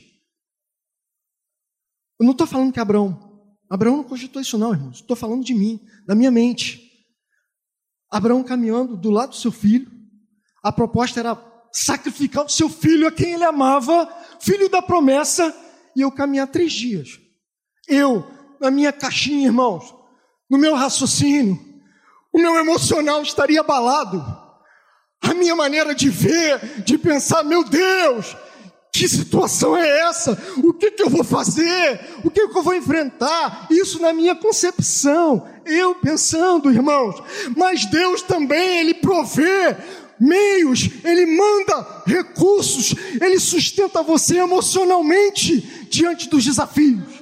Eu 2.19 2.25
não 2.25 2.33
estou 2.33 2.47
falando 2.47 2.73
que 2.73 2.81
Abraão. 2.81 3.31
Abraão 3.69 3.97
não 3.97 4.04
cogitou 4.04 4.40
isso, 4.40 4.59
não, 4.59 4.73
irmãos. 4.73 4.99
Estou 4.99 5.16
falando 5.16 5.45
de 5.45 5.54
mim, 5.54 5.81
da 6.07 6.14
minha 6.14 6.31
mente. 6.31 6.90
Abraão 8.11 8.45
caminhando 8.45 8.97
do 8.97 9.11
lado 9.11 9.31
do 9.31 9.37
seu 9.37 9.50
filho. 9.50 9.90
A 10.62 10.71
proposta 10.71 11.19
era 11.19 11.35
sacrificar 11.73 12.45
o 12.45 12.49
seu 12.49 12.69
filho 12.69 13.09
a 13.09 13.12
quem 13.12 13.33
ele 13.33 13.45
amava, 13.45 14.07
filho 14.38 14.69
da 14.69 14.83
promessa, 14.83 15.57
e 15.97 16.02
eu 16.02 16.12
caminhar 16.12 16.47
três 16.49 16.73
dias. 16.73 17.19
Eu, 17.88 18.31
na 18.62 18.71
minha 18.71 18.92
caixinha, 18.92 19.47
irmãos, 19.47 19.92
no 20.49 20.57
meu 20.57 20.76
raciocínio, 20.76 21.59
o 22.33 22.38
meu 22.38 22.54
emocional 22.54 23.21
estaria 23.21 23.61
abalado. 23.61 24.25
A 25.21 25.35
minha 25.35 25.57
maneira 25.57 25.92
de 25.92 26.09
ver, 26.09 26.83
de 26.85 26.97
pensar, 26.97 27.42
meu 27.42 27.64
Deus, 27.64 28.37
que 28.92 29.09
situação 29.09 29.76
é 29.76 30.02
essa? 30.09 30.40
O 30.59 30.73
que, 30.73 30.92
que 30.92 31.02
eu 31.02 31.11
vou 31.11 31.25
fazer? 31.25 32.00
O 32.23 32.31
que, 32.31 32.47
que 32.47 32.57
eu 32.57 32.62
vou 32.62 32.75
enfrentar? 32.75 33.66
Isso 33.69 34.00
na 34.00 34.12
minha 34.12 34.37
concepção, 34.37 35.45
eu 35.66 35.97
pensando, 35.97 36.71
irmãos. 36.71 37.21
Mas 37.57 37.85
Deus 37.87 38.23
também, 38.23 38.78
Ele 38.78 38.95
provê 38.95 39.76
meios, 40.21 40.88
Ele 41.02 41.26
manda 41.26 42.04
recursos, 42.07 42.95
Ele 43.21 43.40
sustenta 43.40 44.04
você 44.04 44.38
emocionalmente 44.38 45.88
diante 45.90 46.28
dos 46.28 46.45
desafios. 46.45 47.22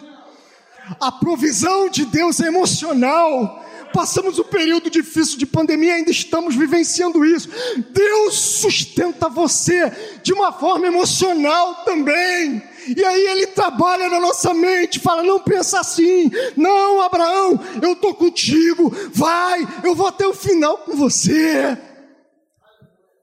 A 0.98 1.12
provisão 1.12 1.88
de 1.88 2.04
Deus 2.04 2.40
é 2.40 2.46
emocional. 2.46 3.64
Passamos 3.92 4.38
um 4.38 4.44
período 4.44 4.88
difícil 4.88 5.36
de 5.36 5.44
pandemia, 5.46 5.94
ainda 5.94 6.10
estamos 6.10 6.54
vivenciando 6.54 7.24
isso. 7.24 7.48
Deus 7.92 8.34
sustenta 8.34 9.28
você 9.28 9.92
de 10.22 10.32
uma 10.32 10.52
forma 10.52 10.86
emocional 10.86 11.84
também. 11.84 12.62
E 12.96 13.04
aí 13.04 13.26
ele 13.26 13.48
trabalha 13.48 14.08
na 14.08 14.20
nossa 14.20 14.54
mente, 14.54 15.00
fala: 15.00 15.22
não 15.22 15.40
pensa 15.40 15.80
assim, 15.80 16.30
não, 16.56 17.00
Abraão, 17.00 17.58
eu 17.82 17.92
estou 17.92 18.14
contigo, 18.14 18.92
vai, 19.12 19.66
eu 19.82 19.94
vou 19.94 20.06
até 20.06 20.26
o 20.26 20.34
final 20.34 20.78
com 20.78 20.96
você. 20.96 21.76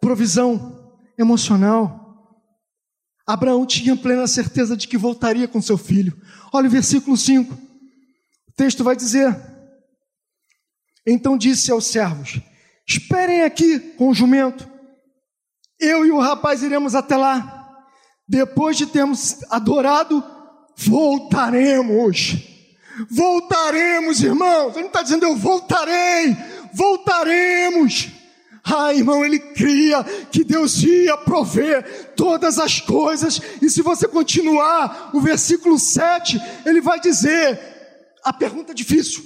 Provisão 0.01 0.93
emocional. 1.17 1.96
Abraão 3.27 3.65
tinha 3.65 3.96
plena 3.96 4.25
certeza 4.25 4.77
de 4.77 4.88
que 4.88 4.98
voltaria 4.98 5.48
com 5.48 5.62
seu 5.62 5.77
filho. 5.77 6.17
Olha 6.53 6.67
o 6.67 6.72
versículo 6.72 7.17
5. 7.17 7.53
O 7.53 8.51
texto 8.55 8.84
vai 8.84 8.96
dizer: 8.96 9.36
então 11.07 11.38
disse 11.38 11.72
aos 11.72 11.88
servos: 11.88 12.41
Esperem 12.86 13.43
aqui 13.43 13.79
com 13.79 14.10
o 14.10 14.13
jumento. 14.13 14.69
Eu 15.79 16.05
e 16.05 16.12
o 16.12 16.19
rapaz 16.19 16.62
iremos 16.62 16.93
até 16.93 17.15
lá. 17.15 17.53
Depois 18.27 18.75
de 18.75 18.86
termos 18.88 19.38
adorado, 19.50 20.22
voltaremos. 20.75 22.36
Voltaremos, 23.10 24.22
irmãos. 24.22 24.74
Ele 24.74 24.81
não 24.81 24.88
está 24.88 25.01
dizendo 25.01 25.24
eu 25.24 25.36
voltarei. 25.38 26.36
Voltaremos. 26.74 28.10
Ah, 28.69 28.93
irmão, 28.93 29.24
ele 29.24 29.39
cria 29.39 30.03
que 30.03 30.43
Deus 30.43 30.83
ia 30.83 31.15
prover 31.17 32.13
todas 32.15 32.59
as 32.59 32.81
coisas. 32.81 33.39
E 33.62 33.69
se 33.69 33.81
você 33.81 34.07
continuar 34.07 35.12
o 35.13 35.21
versículo 35.21 35.79
7, 35.79 36.38
ele 36.65 36.81
vai 36.81 37.00
dizer 37.00 37.57
a 38.25 38.33
pergunta 38.33 38.74
difícil. 38.74 39.24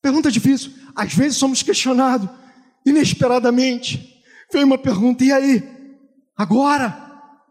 Pergunta 0.00 0.30
difícil. 0.30 0.72
Às 0.94 1.12
vezes 1.12 1.36
somos 1.36 1.64
questionados 1.64 2.28
inesperadamente. 2.86 4.22
Vem 4.52 4.62
uma 4.62 4.78
pergunta, 4.78 5.24
e 5.24 5.32
aí? 5.32 5.62
Agora, 6.36 6.96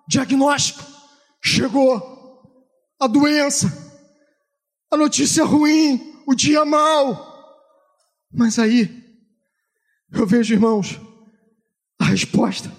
diagnóstico. 0.08 0.84
Chegou 1.44 2.02
a 3.00 3.08
doença, 3.08 3.72
a 4.90 4.98
notícia 4.98 5.44
ruim, 5.44 6.24
o 6.26 6.34
dia 6.34 6.64
mal. 6.66 7.34
Mas 8.32 8.58
aí, 8.58 9.05
eu 10.12 10.26
vejo, 10.26 10.54
irmãos, 10.54 11.00
a 12.00 12.06
resposta: 12.06 12.72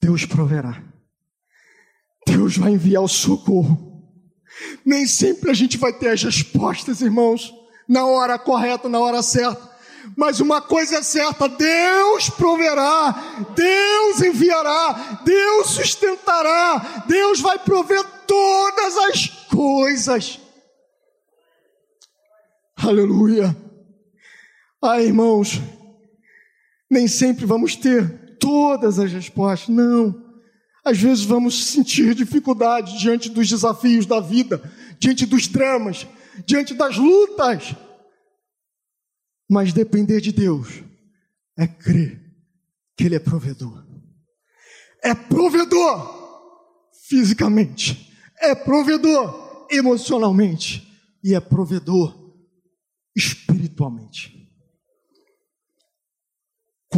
Deus 0.00 0.24
proverá. 0.24 0.82
Deus 2.26 2.56
vai 2.56 2.72
enviar 2.72 3.02
o 3.02 3.08
socorro. 3.08 3.86
Nem 4.84 5.06
sempre 5.06 5.50
a 5.50 5.54
gente 5.54 5.76
vai 5.76 5.92
ter 5.92 6.08
as 6.08 6.22
respostas, 6.22 7.00
irmãos 7.00 7.52
na 7.88 8.04
hora 8.04 8.38
correta, 8.38 8.88
na 8.88 9.00
hora 9.00 9.22
certa. 9.22 9.66
Mas 10.16 10.40
uma 10.40 10.60
coisa 10.60 10.98
é 10.98 11.02
certa: 11.02 11.48
Deus 11.48 12.28
proverá, 12.30 13.46
Deus 13.54 14.20
enviará, 14.20 15.20
Deus 15.24 15.70
sustentará, 15.70 17.04
Deus 17.06 17.40
vai 17.40 17.58
prover 17.58 18.04
todas 18.26 18.96
as 18.96 19.28
coisas. 19.50 20.38
Aleluia. 22.76 23.56
Ah, 24.80 25.00
irmãos, 25.02 25.60
nem 26.90 27.06
sempre 27.06 27.44
vamos 27.44 27.76
ter 27.76 28.36
todas 28.38 28.98
as 28.98 29.12
respostas, 29.12 29.68
não. 29.68 30.26
Às 30.84 30.98
vezes 30.98 31.24
vamos 31.24 31.66
sentir 31.66 32.14
dificuldade 32.14 32.98
diante 32.98 33.28
dos 33.28 33.48
desafios 33.48 34.06
da 34.06 34.20
vida, 34.20 34.62
diante 34.98 35.26
dos 35.26 35.46
dramas, 35.46 36.06
diante 36.46 36.72
das 36.72 36.96
lutas. 36.96 37.74
Mas 39.50 39.72
depender 39.72 40.20
de 40.20 40.32
Deus 40.32 40.82
é 41.58 41.66
crer 41.66 42.20
que 42.96 43.04
Ele 43.04 43.16
é 43.16 43.20
provedor. 43.20 43.86
É 45.02 45.14
provedor 45.14 46.16
fisicamente, 47.06 48.12
é 48.40 48.54
provedor 48.54 49.66
emocionalmente 49.70 50.86
e 51.22 51.34
é 51.34 51.40
provedor 51.40 52.34
espiritualmente. 53.14 54.37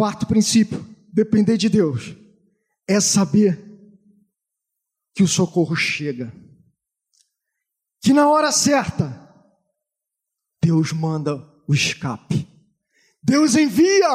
Quarto 0.00 0.26
princípio: 0.26 0.82
depender 1.12 1.58
de 1.58 1.68
Deus 1.68 2.16
é 2.88 2.98
saber 3.02 3.62
que 5.14 5.22
o 5.22 5.28
socorro 5.28 5.76
chega, 5.76 6.32
que 8.00 8.14
na 8.14 8.26
hora 8.26 8.50
certa 8.50 9.30
Deus 10.64 10.90
manda 10.90 11.36
o 11.68 11.74
escape. 11.74 12.48
Deus 13.22 13.54
envia 13.56 14.08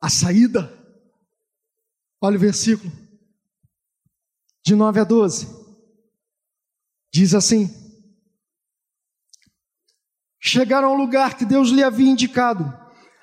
a 0.00 0.08
saída. 0.08 0.72
Olha 2.18 2.38
o 2.38 2.40
versículo 2.40 2.90
de 4.64 4.74
9 4.74 5.00
a 5.00 5.04
12. 5.04 5.48
Diz 7.12 7.34
assim: 7.34 7.68
Chegaram 10.40 10.88
ao 10.88 10.96
lugar 10.96 11.36
que 11.36 11.44
Deus 11.44 11.68
lhe 11.68 11.84
havia 11.84 12.10
indicado. 12.10 12.77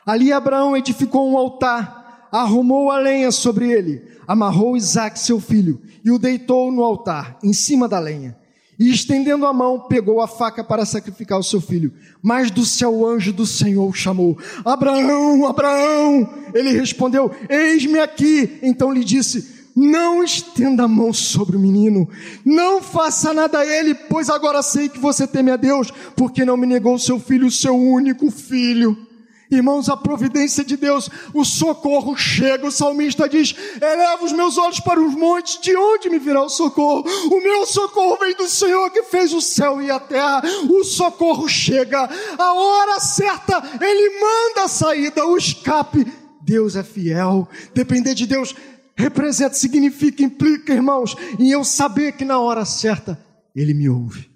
Ali 0.05 0.31
Abraão 0.31 0.77
edificou 0.77 1.27
um 1.27 1.37
altar, 1.37 2.29
arrumou 2.31 2.91
a 2.91 2.99
lenha 2.99 3.31
sobre 3.31 3.71
ele, 3.71 4.03
amarrou 4.27 4.77
Isaac, 4.77 5.17
seu 5.17 5.39
filho, 5.39 5.81
e 6.03 6.11
o 6.11 6.19
deitou 6.19 6.71
no 6.71 6.83
altar, 6.83 7.39
em 7.43 7.53
cima 7.53 7.87
da 7.87 7.97
lenha. 7.97 8.37
E 8.77 8.91
estendendo 8.91 9.45
a 9.45 9.53
mão, 9.53 9.87
pegou 9.87 10.21
a 10.21 10.27
faca 10.27 10.63
para 10.63 10.85
sacrificar 10.85 11.39
o 11.39 11.43
seu 11.43 11.61
filho. 11.61 11.93
Mas 12.21 12.51
do 12.51 12.65
céu 12.65 12.93
o 12.93 13.07
anjo 13.07 13.31
do 13.31 13.45
Senhor 13.45 13.95
chamou: 13.95 14.37
Abraão, 14.65 15.47
Abraão! 15.47 16.29
Ele 16.53 16.71
respondeu: 16.73 17.31
Eis-me 17.49 17.99
aqui. 17.99 18.59
Então 18.61 18.91
lhe 18.91 19.03
disse: 19.03 19.69
Não 19.73 20.21
estenda 20.21 20.83
a 20.83 20.87
mão 20.89 21.13
sobre 21.13 21.55
o 21.55 21.59
menino, 21.59 22.07
não 22.43 22.81
faça 22.81 23.33
nada 23.33 23.59
a 23.59 23.65
ele, 23.65 23.95
pois 23.95 24.29
agora 24.29 24.61
sei 24.61 24.89
que 24.89 24.99
você 24.99 25.25
teme 25.25 25.51
a 25.51 25.55
Deus, 25.55 25.89
porque 26.15 26.43
não 26.43 26.57
me 26.57 26.67
negou 26.67 26.99
seu 26.99 27.17
filho, 27.17 27.49
seu 27.49 27.75
único 27.75 28.29
filho. 28.29 29.14
Irmãos, 29.49 29.89
a 29.89 29.95
providência 29.95 30.63
de 30.63 30.75
Deus, 30.75 31.09
o 31.33 31.45
socorro 31.45 32.17
chega. 32.17 32.65
O 32.65 32.71
salmista 32.71 33.29
diz: 33.29 33.55
Eleva 33.79 34.25
os 34.25 34.31
meus 34.31 34.57
olhos 34.57 34.79
para 34.79 34.99
os 34.99 35.13
montes, 35.13 35.59
de 35.61 35.75
onde 35.75 36.09
me 36.09 36.17
virá 36.17 36.43
o 36.43 36.49
socorro? 36.49 37.03
O 37.31 37.41
meu 37.41 37.65
socorro 37.65 38.17
vem 38.17 38.35
do 38.35 38.47
Senhor 38.47 38.89
que 38.89 39.03
fez 39.03 39.33
o 39.33 39.41
céu 39.41 39.81
e 39.81 39.91
a 39.91 39.99
terra. 39.99 40.41
O 40.69 40.83
socorro 40.83 41.47
chega, 41.47 42.09
a 42.37 42.53
hora 42.53 42.99
certa, 42.99 43.61
Ele 43.79 44.19
manda 44.19 44.65
a 44.65 44.67
saída, 44.67 45.25
o 45.25 45.37
escape. 45.37 46.05
Deus 46.41 46.75
é 46.75 46.83
fiel. 46.83 47.47
Depender 47.73 48.13
de 48.13 48.25
Deus 48.25 48.55
representa, 48.95 49.55
significa, 49.55 50.23
implica, 50.23 50.73
irmãos, 50.73 51.15
em 51.39 51.51
eu 51.51 51.63
saber 51.63 52.13
que 52.13 52.25
na 52.25 52.39
hora 52.39 52.65
certa 52.65 53.19
Ele 53.55 53.73
me 53.73 53.89
ouve. 53.89 54.29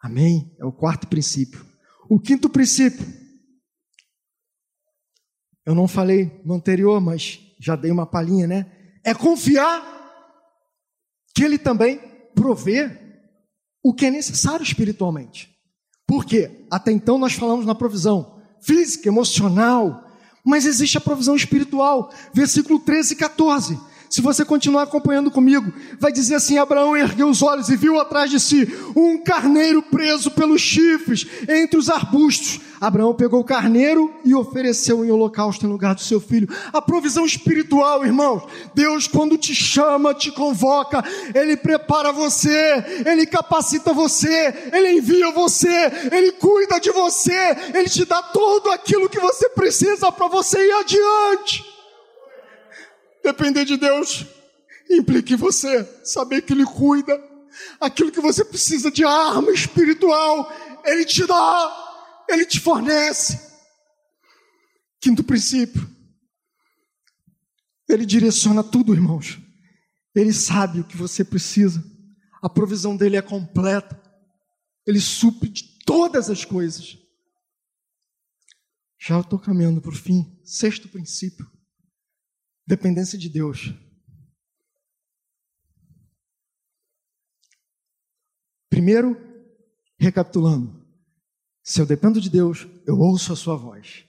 Amém? 0.00 0.54
É 0.58 0.64
o 0.64 0.72
quarto 0.72 1.06
princípio. 1.06 1.66
O 2.08 2.18
quinto 2.18 2.48
princípio 2.48 3.17
eu 5.68 5.74
não 5.74 5.86
falei 5.86 6.40
no 6.46 6.54
anterior, 6.54 6.98
mas 6.98 7.40
já 7.60 7.76
dei 7.76 7.90
uma 7.90 8.06
palhinha, 8.06 8.46
né? 8.46 8.72
É 9.04 9.12
confiar 9.12 9.84
que 11.34 11.44
Ele 11.44 11.58
também 11.58 12.00
provê 12.34 12.90
o 13.84 13.92
que 13.92 14.06
é 14.06 14.10
necessário 14.10 14.62
espiritualmente. 14.62 15.54
Porque 16.06 16.64
até 16.70 16.90
então 16.90 17.18
nós 17.18 17.34
falamos 17.34 17.66
na 17.66 17.74
provisão 17.74 18.40
física, 18.62 19.08
emocional, 19.08 20.10
mas 20.42 20.64
existe 20.64 20.96
a 20.96 21.02
provisão 21.02 21.36
espiritual. 21.36 22.10
Versículo 22.32 22.78
13 22.80 23.12
e 23.12 23.16
14. 23.16 23.78
Se 24.08 24.22
você 24.22 24.44
continuar 24.44 24.84
acompanhando 24.84 25.30
comigo, 25.30 25.72
vai 25.98 26.10
dizer 26.10 26.36
assim: 26.36 26.58
Abraão 26.58 26.96
ergueu 26.96 27.28
os 27.28 27.42
olhos 27.42 27.68
e 27.68 27.76
viu 27.76 28.00
atrás 28.00 28.30
de 28.30 28.40
si 28.40 28.66
um 28.96 29.18
carneiro 29.18 29.82
preso 29.82 30.30
pelos 30.30 30.60
chifres 30.60 31.26
entre 31.48 31.78
os 31.78 31.90
arbustos. 31.90 32.60
Abraão 32.80 33.12
pegou 33.12 33.40
o 33.40 33.44
carneiro 33.44 34.14
e 34.24 34.34
ofereceu 34.34 35.04
em 35.04 35.10
holocausto 35.10 35.66
em 35.66 35.68
lugar 35.68 35.94
do 35.94 36.00
seu 36.00 36.20
filho. 36.20 36.48
A 36.72 36.80
provisão 36.80 37.26
espiritual, 37.26 38.06
irmãos. 38.06 38.44
Deus, 38.72 39.08
quando 39.08 39.36
te 39.36 39.54
chama, 39.54 40.14
te 40.14 40.30
convoca, 40.30 41.04
Ele 41.34 41.56
prepara 41.56 42.12
você, 42.12 43.02
Ele 43.04 43.26
capacita 43.26 43.92
você, 43.92 44.70
Ele 44.72 44.98
envia 44.98 45.32
você, 45.32 45.90
Ele 46.12 46.32
cuida 46.32 46.78
de 46.78 46.92
você, 46.92 47.56
Ele 47.74 47.88
te 47.88 48.04
dá 48.04 48.22
tudo 48.22 48.70
aquilo 48.70 49.08
que 49.08 49.18
você 49.18 49.48
precisa 49.50 50.12
para 50.12 50.28
você 50.28 50.58
ir 50.64 50.72
adiante. 50.72 51.77
Depender 53.28 53.66
de 53.66 53.76
Deus 53.76 54.24
implica 54.88 55.34
em 55.34 55.36
você 55.36 55.84
saber 56.02 56.40
que 56.40 56.54
Ele 56.54 56.64
cuida. 56.64 57.12
Aquilo 57.78 58.10
que 58.10 58.20
você 58.20 58.42
precisa 58.42 58.90
de 58.90 59.04
arma 59.04 59.50
espiritual, 59.50 60.50
Ele 60.82 61.04
te 61.04 61.26
dá, 61.26 62.24
Ele 62.30 62.46
te 62.46 62.58
fornece. 62.58 63.38
Quinto 64.98 65.22
princípio, 65.22 65.86
Ele 67.86 68.06
direciona 68.06 68.64
tudo, 68.64 68.94
irmãos. 68.94 69.38
Ele 70.14 70.32
sabe 70.32 70.80
o 70.80 70.84
que 70.84 70.96
você 70.96 71.22
precisa. 71.22 71.84
A 72.40 72.48
provisão 72.48 72.96
dele 72.96 73.16
é 73.18 73.22
completa. 73.22 74.00
Ele 74.86 75.00
supre 75.00 75.50
de 75.50 75.64
todas 75.84 76.30
as 76.30 76.46
coisas. 76.46 76.96
Já 78.98 79.20
estou 79.20 79.38
caminhando 79.38 79.82
para 79.82 79.90
o 79.90 79.94
fim. 79.94 80.40
Sexto 80.44 80.88
princípio: 80.88 81.46
dependência 82.68 83.18
de 83.18 83.30
Deus. 83.30 83.72
Primeiro, 88.68 89.16
recapitulando: 89.98 90.86
se 91.64 91.80
eu 91.80 91.86
dependo 91.86 92.20
de 92.20 92.28
Deus, 92.28 92.68
eu 92.86 92.98
ouço 92.98 93.32
a 93.32 93.36
Sua 93.36 93.56
voz. 93.56 94.04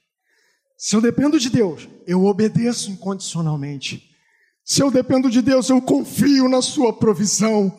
Se 0.77 0.95
eu 0.95 1.01
dependo 1.01 1.39
de 1.39 1.49
Deus, 1.49 1.87
eu 2.05 2.25
obedeço 2.25 2.91
incondicionalmente. 2.91 4.13
Se 4.63 4.81
eu 4.81 4.91
dependo 4.91 5.29
de 5.29 5.41
Deus, 5.41 5.69
eu 5.69 5.81
confio 5.81 6.49
na 6.49 6.61
Sua 6.61 6.91
provisão 6.91 7.73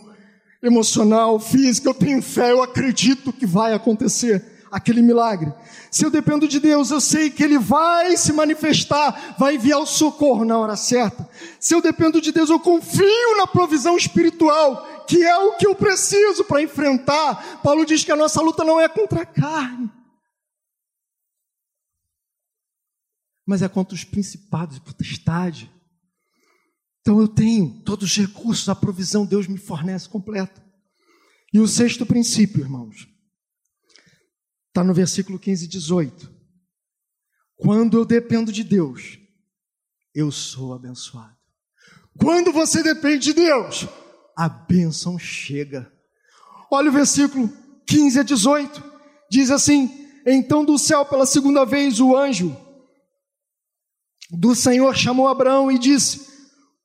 emocional, 0.63 1.39
física, 1.39 1.89
eu 1.89 1.95
tenho 1.95 2.23
fé, 2.23 2.53
eu 2.53 2.63
acredito 2.63 3.33
que 3.33 3.47
vai 3.47 3.73
acontecer 3.75 4.50
aquele 4.71 5.03
milagre. 5.03 5.53
Se 5.91 6.05
eu 6.05 6.11
dependo 6.11 6.47
de 6.47 6.61
Deus, 6.61 6.91
eu 6.91 7.01
sei 7.01 7.31
que 7.31 7.43
Ele 7.43 7.59
vai 7.59 8.17
se 8.17 8.33
manifestar, 8.33 9.37
vai 9.39 9.57
enviar 9.57 9.81
o 9.81 9.87
socorro 9.87 10.45
na 10.45 10.57
hora 10.59 10.77
certa. 10.77 11.29
Se 11.59 11.75
eu 11.75 11.83
dependo 11.83 12.21
de 12.21 12.33
Deus, 12.33 12.51
eu 12.51 12.61
confio 12.61 13.37
na 13.37 13.47
provisão 13.47 13.97
espiritual, 13.97 15.05
que 15.07 15.23
é 15.23 15.37
o 15.39 15.57
que 15.57 15.67
eu 15.67 15.75
preciso 15.75 16.45
para 16.45 16.63
enfrentar. 16.63 17.61
Paulo 17.63 17.85
diz 17.85 18.05
que 18.05 18.13
a 18.13 18.17
nossa 18.17 18.41
luta 18.41 18.65
não 18.65 18.81
é 18.81 18.89
contra 18.89 19.23
a 19.23 19.27
carne, 19.27 19.91
mas 23.47 23.63
é 23.63 23.69
contra 23.69 23.95
os 23.95 24.05
principados 24.05 24.77
e 24.77 24.81
potestades. 24.81 25.69
Então 27.01 27.19
eu 27.19 27.27
tenho 27.27 27.83
todos 27.83 28.11
os 28.11 28.17
recursos, 28.17 28.69
a 28.69 28.75
provisão 28.75 29.27
Deus 29.27 29.49
me 29.49 29.59
fornece 29.59 30.09
completa. 30.09 30.63
E 31.53 31.59
o 31.59 31.67
sexto 31.67 32.07
princípio, 32.07 32.61
irmãos, 32.61 33.09
Está 34.81 34.87
no 34.87 34.95
versículo 34.95 35.39
15 35.39 35.67
e 35.67 35.69
18. 35.69 36.31
Quando 37.55 37.99
eu 37.99 38.05
dependo 38.07 38.51
de 38.51 38.65
Deus, 38.65 39.19
eu 40.15 40.33
sou 40.33 40.73
abençoado. 40.73 41.37
Quando 42.19 42.51
você 42.51 42.83
depende 42.83 43.25
de 43.25 43.35
Deus, 43.35 43.87
a 44.35 44.49
bênção 44.49 45.19
chega. 45.19 45.93
Olha 46.73 46.89
o 46.89 46.95
versículo 46.95 47.53
15 47.87 48.21
a 48.21 48.23
18. 48.23 48.83
Diz 49.31 49.51
assim: 49.51 50.09
Então 50.27 50.65
do 50.65 50.79
céu 50.79 51.05
pela 51.05 51.27
segunda 51.27 51.67
vez 51.67 52.01
o 52.01 52.17
anjo 52.17 52.57
do 54.31 54.55
Senhor 54.55 54.97
chamou 54.97 55.29
Abraão 55.29 55.71
e 55.71 55.79
disse: 55.79 56.27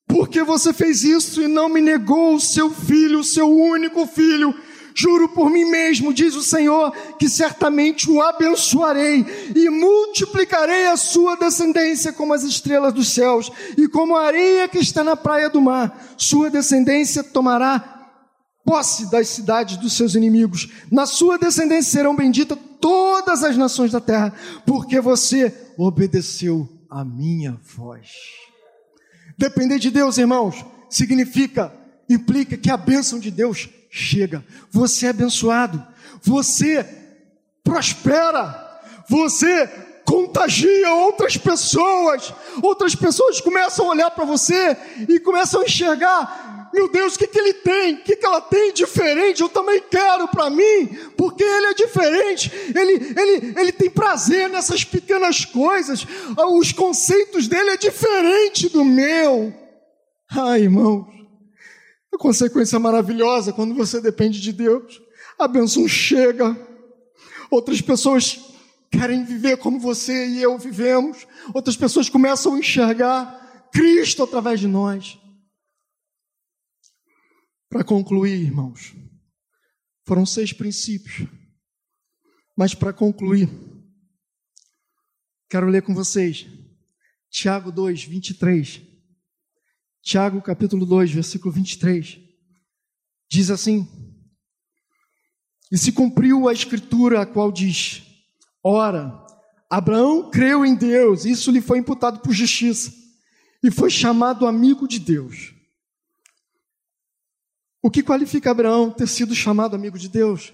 Por 0.05 0.27
que 0.27 0.43
você 0.43 0.73
fez 0.73 1.01
isso 1.05 1.41
e 1.41 1.47
não 1.47 1.69
me 1.69 1.79
negou 1.79 2.35
o 2.35 2.41
seu 2.41 2.69
filho, 2.69 3.19
o 3.19 3.23
seu 3.23 3.49
único 3.49 4.05
filho? 4.05 4.53
Juro 4.97 5.27
por 5.27 5.49
mim 5.49 5.65
mesmo, 5.65 6.13
diz 6.13 6.35
o 6.35 6.41
Senhor, 6.41 6.91
que 7.19 7.27
certamente 7.27 8.09
o 8.09 8.21
abençoarei 8.21 9.25
e 9.53 9.69
multiplicarei 9.69 10.87
a 10.87 10.95
sua 10.95 11.35
descendência 11.35 12.13
como 12.13 12.33
as 12.33 12.43
estrelas 12.43 12.93
dos 12.93 13.09
céus 13.09 13.51
e 13.77 13.89
como 13.89 14.15
a 14.15 14.25
areia 14.25 14.69
que 14.69 14.79
está 14.79 15.03
na 15.03 15.17
praia 15.17 15.49
do 15.49 15.59
mar. 15.59 16.15
Sua 16.15 16.49
descendência 16.49 17.21
tomará 17.23 17.95
posse 18.63 19.11
das 19.11 19.27
cidades 19.27 19.75
dos 19.77 19.93
seus 19.93 20.15
inimigos. 20.15 20.69
Na 20.89 21.05
sua 21.05 21.37
descendência 21.37 21.91
serão 21.91 22.15
benditas 22.15 22.57
todas 22.79 23.43
as 23.43 23.57
nações 23.57 23.91
da 23.91 23.99
terra, 23.99 24.33
porque 24.65 25.01
você 25.01 25.53
obedeceu 25.77 26.69
a 26.89 27.03
minha 27.03 27.59
voz. 27.75 28.09
Depender 29.37 29.77
de 29.77 29.91
Deus, 29.91 30.17
irmãos, 30.17 30.65
significa, 30.89 31.73
implica 32.09 32.57
que 32.57 32.69
a 32.69 32.77
bênção 32.77 33.19
de 33.19 33.31
Deus 33.31 33.69
chega. 33.89 34.43
Você 34.71 35.07
é 35.07 35.09
abençoado. 35.09 35.85
Você 36.21 36.85
prospera. 37.63 38.63
Você 39.09 39.67
contagia 40.05 40.93
outras 40.93 41.37
pessoas. 41.37 42.33
Outras 42.61 42.95
pessoas 42.95 43.41
começam 43.41 43.85
a 43.85 43.89
olhar 43.89 44.11
para 44.11 44.25
você 44.25 44.77
e 45.09 45.19
começam 45.19 45.61
a 45.61 45.65
enxergar. 45.65 46.69
Meu 46.73 46.89
Deus, 46.89 47.15
o 47.15 47.19
que, 47.19 47.27
que 47.27 47.39
ele 47.39 47.53
tem? 47.53 47.93
O 47.93 48.03
que, 48.03 48.17
que 48.17 48.25
ela 48.25 48.41
tem 48.41 48.73
diferente? 48.73 49.41
Eu 49.41 49.47
também 49.47 49.81
quero 49.89 50.27
para 50.27 50.49
mim, 50.49 50.87
porque 51.15 51.41
ele 51.41 51.67
é 51.67 51.73
diferente. 51.73 52.51
Ele, 52.75 53.13
ele, 53.17 53.53
ele 53.57 53.71
tem 53.71 53.89
prazer 53.89 54.49
nessas 54.49 54.83
pequenas 54.83 55.45
coisas. 55.45 56.05
Os 56.37 56.73
conceitos 56.73 57.47
dele 57.47 57.71
é 57.71 57.77
diferente 57.77 58.67
do 58.67 58.83
meu. 58.83 59.53
Ai, 60.29 60.63
irmãos, 60.63 61.14
a 62.15 62.19
consequência 62.19 62.79
maravilhosa 62.79 63.53
quando 63.53 63.75
você 63.75 64.01
depende 64.01 64.41
de 64.41 64.51
Deus. 64.51 65.01
A 65.37 65.47
bênção 65.47 65.87
chega. 65.87 66.55
Outras 67.51 67.81
pessoas 67.81 68.39
querem 68.89 69.23
viver 69.23 69.57
como 69.57 69.79
você 69.79 70.27
e 70.27 70.41
eu 70.41 70.57
vivemos. 70.57 71.27
Outras 71.53 71.75
pessoas 71.75 72.09
começam 72.09 72.55
a 72.55 72.59
enxergar 72.59 73.69
Cristo 73.71 74.23
através 74.23 74.59
de 74.59 74.67
nós. 74.67 75.19
Para 77.69 77.83
concluir, 77.83 78.41
irmãos, 78.41 78.95
foram 80.05 80.25
seis 80.25 80.53
princípios. 80.53 81.27
Mas 82.55 82.73
para 82.73 82.93
concluir, 82.93 83.49
quero 85.49 85.67
ler 85.67 85.81
com 85.81 85.93
vocês 85.93 86.47
Tiago 87.29 87.69
2, 87.69 88.05
23. 88.05 88.94
Tiago 90.05 90.39
capítulo 90.39 90.85
2, 90.85 91.09
versículo 91.09 91.51
23, 91.51 92.19
diz 93.27 93.49
assim: 93.49 93.87
E 95.71 95.79
se 95.79 95.91
cumpriu 95.91 96.47
a 96.47 96.53
escritura 96.53 97.23
a 97.23 97.25
qual 97.25 97.51
diz: 97.51 98.03
Ora, 98.63 99.25
Abraão 99.67 100.29
creu 100.29 100.63
em 100.63 100.75
Deus, 100.75 101.25
isso 101.25 101.49
lhe 101.49 101.59
foi 101.59 101.79
imputado 101.79 102.19
por 102.19 102.33
justiça, 102.33 102.93
e 103.63 103.71
foi 103.71 103.89
chamado 103.89 104.45
amigo 104.45 104.87
de 104.87 104.99
Deus. 104.99 105.55
O 107.81 107.89
que 107.89 108.03
qualifica 108.03 108.51
Abraão 108.51 108.91
ter 108.91 109.07
sido 109.07 109.33
chamado 109.33 109.75
amigo 109.75 109.97
de 109.97 110.07
Deus? 110.07 110.53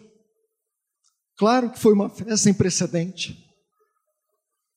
Claro 1.36 1.70
que 1.72 1.80
foi 1.80 1.92
uma 1.92 2.10
fé 2.10 2.38
sem 2.38 2.54
precedente. 2.54 3.54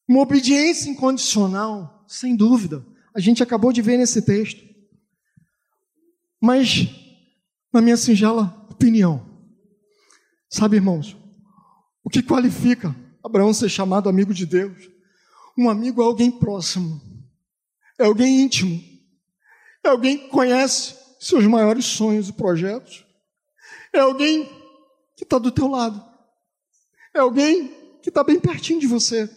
Uma 0.09 0.23
obediência 0.23 0.91
incondicional, 0.91 2.05
sem 2.09 2.35
dúvida. 2.35 2.85
A 3.15 3.21
gente 3.21 3.43
acabou 3.43 3.73
de 3.73 3.81
ver 3.81 3.97
nesse 3.97 4.21
texto. 4.21 4.61
Mas, 6.41 6.89
na 7.73 7.81
minha 7.81 7.97
singela 7.97 8.67
opinião, 8.71 9.25
sabe, 10.51 10.77
irmãos, 10.77 11.17
o 12.03 12.11
que 12.11 12.23
qualifica 12.23 12.95
Abraão 13.23 13.55
ser 13.55 13.69
chamado 13.69 14.09
amigo 14.09 14.35
de 14.35 14.45
Deus? 14.45 14.91
Um 15.57 15.71
amigo 15.71 16.03
é 16.03 16.05
alguém 16.05 16.31
próximo, 16.31 17.01
é 17.99 18.05
alguém 18.05 18.43
íntimo, 18.43 18.83
é 19.85 19.89
alguém 19.89 20.19
que 20.19 20.29
conhece 20.29 20.97
seus 21.21 21.47
maiores 21.47 21.87
sonhos 21.87 22.29
e 22.29 22.33
projetos, 22.33 23.07
é 23.93 24.01
alguém 24.01 24.45
que 25.17 25.23
está 25.23 25.39
do 25.39 25.53
teu 25.53 25.69
lado, 25.69 26.05
é 27.15 27.21
alguém 27.21 27.69
que 28.03 28.11
está 28.11 28.25
bem 28.25 28.39
pertinho 28.39 28.81
de 28.81 28.87
você. 28.87 29.31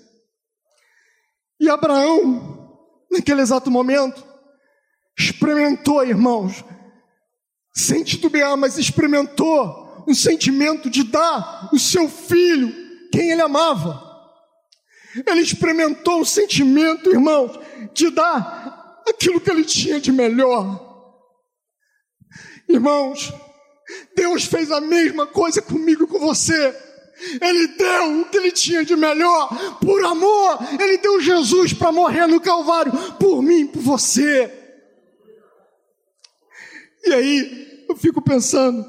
E 1.60 1.70
Abraão 1.70 2.67
naquele 3.12 3.42
exato 3.42 3.72
momento, 3.72 4.26
experimentou, 5.18 6.06
irmãos, 6.06 6.64
sem 7.76 8.04
titubear, 8.04 8.56
mas 8.58 8.78
experimentou 8.78 10.06
um 10.08 10.14
sentimento 10.14 10.90
de 10.90 11.04
dar 11.04 11.70
o 11.74 11.80
seu 11.80 12.08
filho 12.08 12.74
quem 13.12 13.32
ele 13.32 13.42
amava. 13.42 14.06
Ele 15.26 15.42
experimentou 15.42 16.22
o 16.22 16.26
sentimento, 16.26 17.10
irmãos, 17.10 17.60
de 17.94 18.10
dar 18.12 19.04
aquilo 19.08 19.42
que 19.42 19.50
ele 19.50 19.64
tinha 19.64 20.00
de 20.00 20.12
melhor. 20.12 20.86
Irmãos, 22.70 23.34
Deus 24.16 24.46
fez 24.46 24.72
a 24.72 24.82
mesma 24.82 25.26
coisa 25.26 25.62
comigo 25.62 26.04
e 26.04 26.08
com 26.08 26.20
você. 26.20 26.87
Ele 27.42 27.68
deu 27.70 28.22
o 28.22 28.26
que 28.26 28.38
ele 28.38 28.52
tinha 28.52 28.86
de 28.86 28.96
melhor, 28.96 29.80
por 29.80 30.04
amor, 30.06 30.60
ele 30.80 30.98
deu 30.98 31.20
Jesus 31.20 31.74
para 31.74 31.92
morrer 31.92 32.28
no 32.28 32.40
Calvário, 32.40 32.92
por 33.20 33.42
mim, 33.42 33.66
por 33.66 33.82
você. 33.82 34.54
E 37.04 37.14
aí, 37.14 37.86
eu 37.90 37.96
fico 37.96 38.22
pensando, 38.22 38.86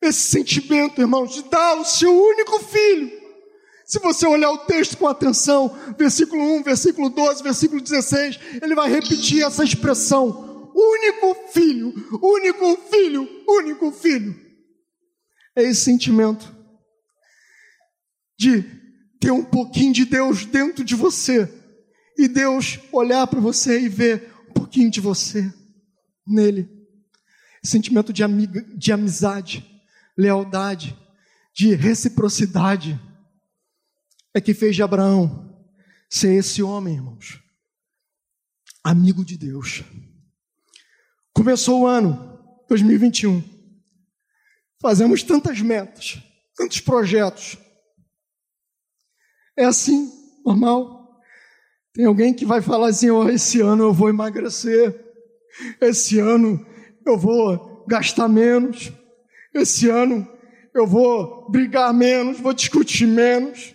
esse 0.00 0.20
sentimento, 0.20 1.00
irmãos, 1.00 1.34
de 1.34 1.42
dar 1.44 1.78
o 1.78 1.84
seu 1.84 2.10
único 2.10 2.58
filho. 2.60 3.10
Se 3.84 3.98
você 3.98 4.26
olhar 4.26 4.50
o 4.50 4.58
texto 4.58 4.96
com 4.96 5.06
atenção, 5.06 5.76
versículo 5.98 6.42
1, 6.56 6.62
versículo 6.62 7.10
12, 7.10 7.42
versículo 7.42 7.80
16, 7.80 8.38
ele 8.62 8.74
vai 8.74 8.90
repetir 8.90 9.44
essa 9.44 9.62
expressão: 9.62 10.72
único 10.74 11.36
filho, 11.52 11.92
único 12.22 12.76
filho, 12.90 13.28
único 13.46 13.92
filho. 13.92 14.34
É 15.54 15.62
esse 15.62 15.82
sentimento 15.82 16.55
de 18.38 18.62
ter 19.18 19.30
um 19.30 19.44
pouquinho 19.44 19.92
de 19.92 20.04
Deus 20.04 20.44
dentro 20.44 20.84
de 20.84 20.94
você 20.94 21.52
e 22.18 22.28
Deus 22.28 22.78
olhar 22.92 23.26
para 23.26 23.40
você 23.40 23.80
e 23.80 23.88
ver 23.88 24.32
um 24.50 24.52
pouquinho 24.52 24.90
de 24.90 25.00
você 25.00 25.52
nele. 26.26 26.68
Sentimento 27.62 28.12
de, 28.12 28.22
amiga, 28.22 28.62
de 28.74 28.92
amizade, 28.92 29.64
lealdade, 30.16 30.96
de 31.52 31.74
reciprocidade 31.74 33.00
é 34.32 34.40
que 34.40 34.54
fez 34.54 34.76
de 34.76 34.82
Abraão 34.82 35.46
ser 36.08 36.34
esse 36.34 36.62
homem, 36.62 36.94
irmãos, 36.94 37.40
amigo 38.84 39.24
de 39.24 39.36
Deus. 39.36 39.82
Começou 41.32 41.82
o 41.82 41.86
ano 41.86 42.38
2021, 42.68 43.42
fazemos 44.80 45.22
tantas 45.22 45.60
metas, 45.60 46.22
tantos 46.54 46.80
projetos, 46.80 47.58
é 49.56 49.64
assim, 49.64 50.12
normal. 50.44 51.20
Tem 51.92 52.04
alguém 52.04 52.34
que 52.34 52.44
vai 52.44 52.60
falar 52.60 52.88
assim: 52.88 53.10
oh, 53.10 53.28
esse 53.28 53.60
ano 53.60 53.84
eu 53.84 53.92
vou 53.92 54.08
emagrecer, 54.08 54.94
esse 55.80 56.18
ano 56.18 56.64
eu 57.06 57.16
vou 57.16 57.84
gastar 57.88 58.28
menos, 58.28 58.92
esse 59.54 59.88
ano 59.88 60.28
eu 60.74 60.86
vou 60.86 61.50
brigar 61.50 61.94
menos, 61.94 62.38
vou 62.38 62.52
discutir 62.52 63.06
menos. 63.06 63.74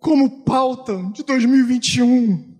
Como 0.00 0.42
pauta 0.42 0.96
de 1.12 1.22
2021, 1.22 2.52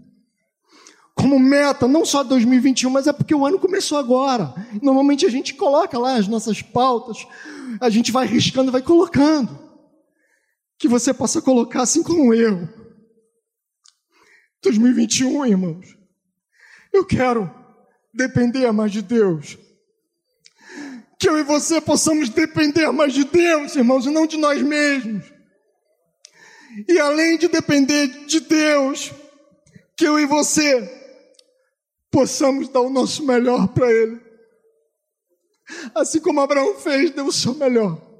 como 1.12 1.40
meta, 1.40 1.88
não 1.88 2.04
só 2.04 2.22
2021, 2.22 2.88
mas 2.88 3.08
é 3.08 3.12
porque 3.12 3.34
o 3.34 3.44
ano 3.44 3.58
começou 3.58 3.98
agora. 3.98 4.54
Normalmente 4.80 5.26
a 5.26 5.28
gente 5.30 5.54
coloca 5.54 5.98
lá 5.98 6.16
as 6.16 6.28
nossas 6.28 6.62
pautas, 6.62 7.26
a 7.80 7.90
gente 7.90 8.12
vai 8.12 8.26
riscando 8.26 8.70
vai 8.70 8.82
colocando 8.82 9.61
que 10.82 10.88
você 10.88 11.14
possa 11.14 11.40
colocar 11.40 11.82
assim 11.82 12.02
como 12.02 12.34
eu. 12.34 12.68
2021, 14.64 15.46
irmãos, 15.46 15.96
eu 16.92 17.06
quero 17.06 17.48
depender 18.12 18.68
mais 18.72 18.90
de 18.90 19.00
Deus. 19.00 19.56
Que 21.20 21.28
eu 21.28 21.38
e 21.38 21.44
você 21.44 21.80
possamos 21.80 22.30
depender 22.30 22.90
mais 22.90 23.14
de 23.14 23.22
Deus, 23.22 23.76
irmãos, 23.76 24.06
e 24.06 24.10
não 24.10 24.26
de 24.26 24.36
nós 24.36 24.60
mesmos. 24.60 25.24
E 26.88 26.98
além 26.98 27.38
de 27.38 27.46
depender 27.46 28.08
de 28.26 28.40
Deus, 28.40 29.12
que 29.96 30.04
eu 30.04 30.18
e 30.18 30.26
você 30.26 30.82
possamos 32.10 32.68
dar 32.68 32.80
o 32.80 32.90
nosso 32.90 33.24
melhor 33.24 33.68
para 33.68 33.88
Ele. 33.88 34.20
Assim 35.94 36.20
como 36.20 36.40
Abraão 36.40 36.74
fez, 36.80 37.12
deu 37.12 37.26
o 37.26 37.32
seu 37.32 37.54
melhor 37.54 38.11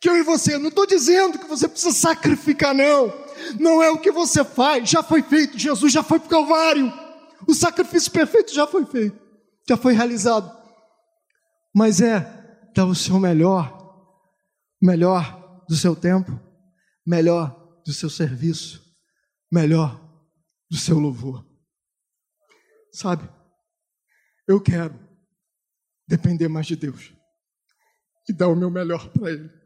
que 0.00 0.08
eu 0.08 0.16
e 0.16 0.22
você, 0.22 0.56
não 0.56 0.70
estou 0.70 0.86
dizendo 0.86 1.38
que 1.38 1.46
você 1.46 1.68
precisa 1.68 1.92
sacrificar, 1.92 2.74
não. 2.74 3.12
Não 3.58 3.82
é 3.82 3.90
o 3.90 4.00
que 4.00 4.10
você 4.10 4.42
faz, 4.42 4.88
já 4.88 5.02
foi 5.02 5.22
feito. 5.22 5.58
Jesus 5.58 5.92
já 5.92 6.02
foi 6.02 6.18
para 6.18 6.26
o 6.26 6.30
Calvário. 6.30 6.90
O 7.46 7.54
sacrifício 7.54 8.10
perfeito 8.10 8.54
já 8.54 8.66
foi 8.66 8.86
feito, 8.86 9.18
já 9.68 9.76
foi 9.76 9.92
realizado. 9.92 10.50
Mas 11.74 12.00
é 12.00 12.20
dar 12.74 12.86
o 12.86 12.94
seu 12.94 13.18
melhor, 13.18 14.16
melhor 14.80 15.62
do 15.68 15.76
seu 15.76 15.94
tempo, 15.94 16.40
melhor 17.06 17.78
do 17.84 17.92
seu 17.92 18.08
serviço, 18.08 18.82
melhor 19.52 20.00
do 20.70 20.78
seu 20.78 20.98
louvor. 20.98 21.46
Sabe, 22.92 23.28
eu 24.48 24.60
quero 24.60 24.98
depender 26.08 26.48
mais 26.48 26.66
de 26.66 26.76
Deus 26.76 27.12
e 28.28 28.32
dar 28.32 28.48
o 28.48 28.56
meu 28.56 28.70
melhor 28.70 29.08
para 29.10 29.30
Ele 29.30 29.59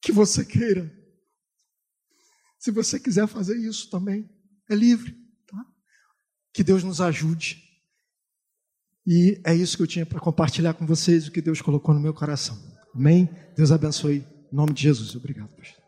que 0.00 0.12
você 0.12 0.44
queira. 0.44 0.90
Se 2.58 2.70
você 2.70 2.98
quiser 3.00 3.26
fazer 3.26 3.56
isso 3.56 3.90
também, 3.90 4.28
é 4.68 4.74
livre. 4.74 5.16
Tá? 5.46 5.64
Que 6.52 6.62
Deus 6.62 6.84
nos 6.84 7.00
ajude. 7.00 7.62
E 9.06 9.40
é 9.44 9.54
isso 9.54 9.76
que 9.76 9.82
eu 9.82 9.86
tinha 9.86 10.06
para 10.06 10.20
compartilhar 10.20 10.74
com 10.74 10.86
vocês, 10.86 11.26
o 11.26 11.32
que 11.32 11.40
Deus 11.40 11.60
colocou 11.62 11.94
no 11.94 12.00
meu 12.00 12.14
coração. 12.14 12.58
Amém? 12.94 13.28
Deus 13.56 13.72
abençoe. 13.72 14.26
Em 14.52 14.54
nome 14.54 14.72
de 14.72 14.82
Jesus. 14.82 15.14
Obrigado, 15.14 15.48
pastor. 15.56 15.79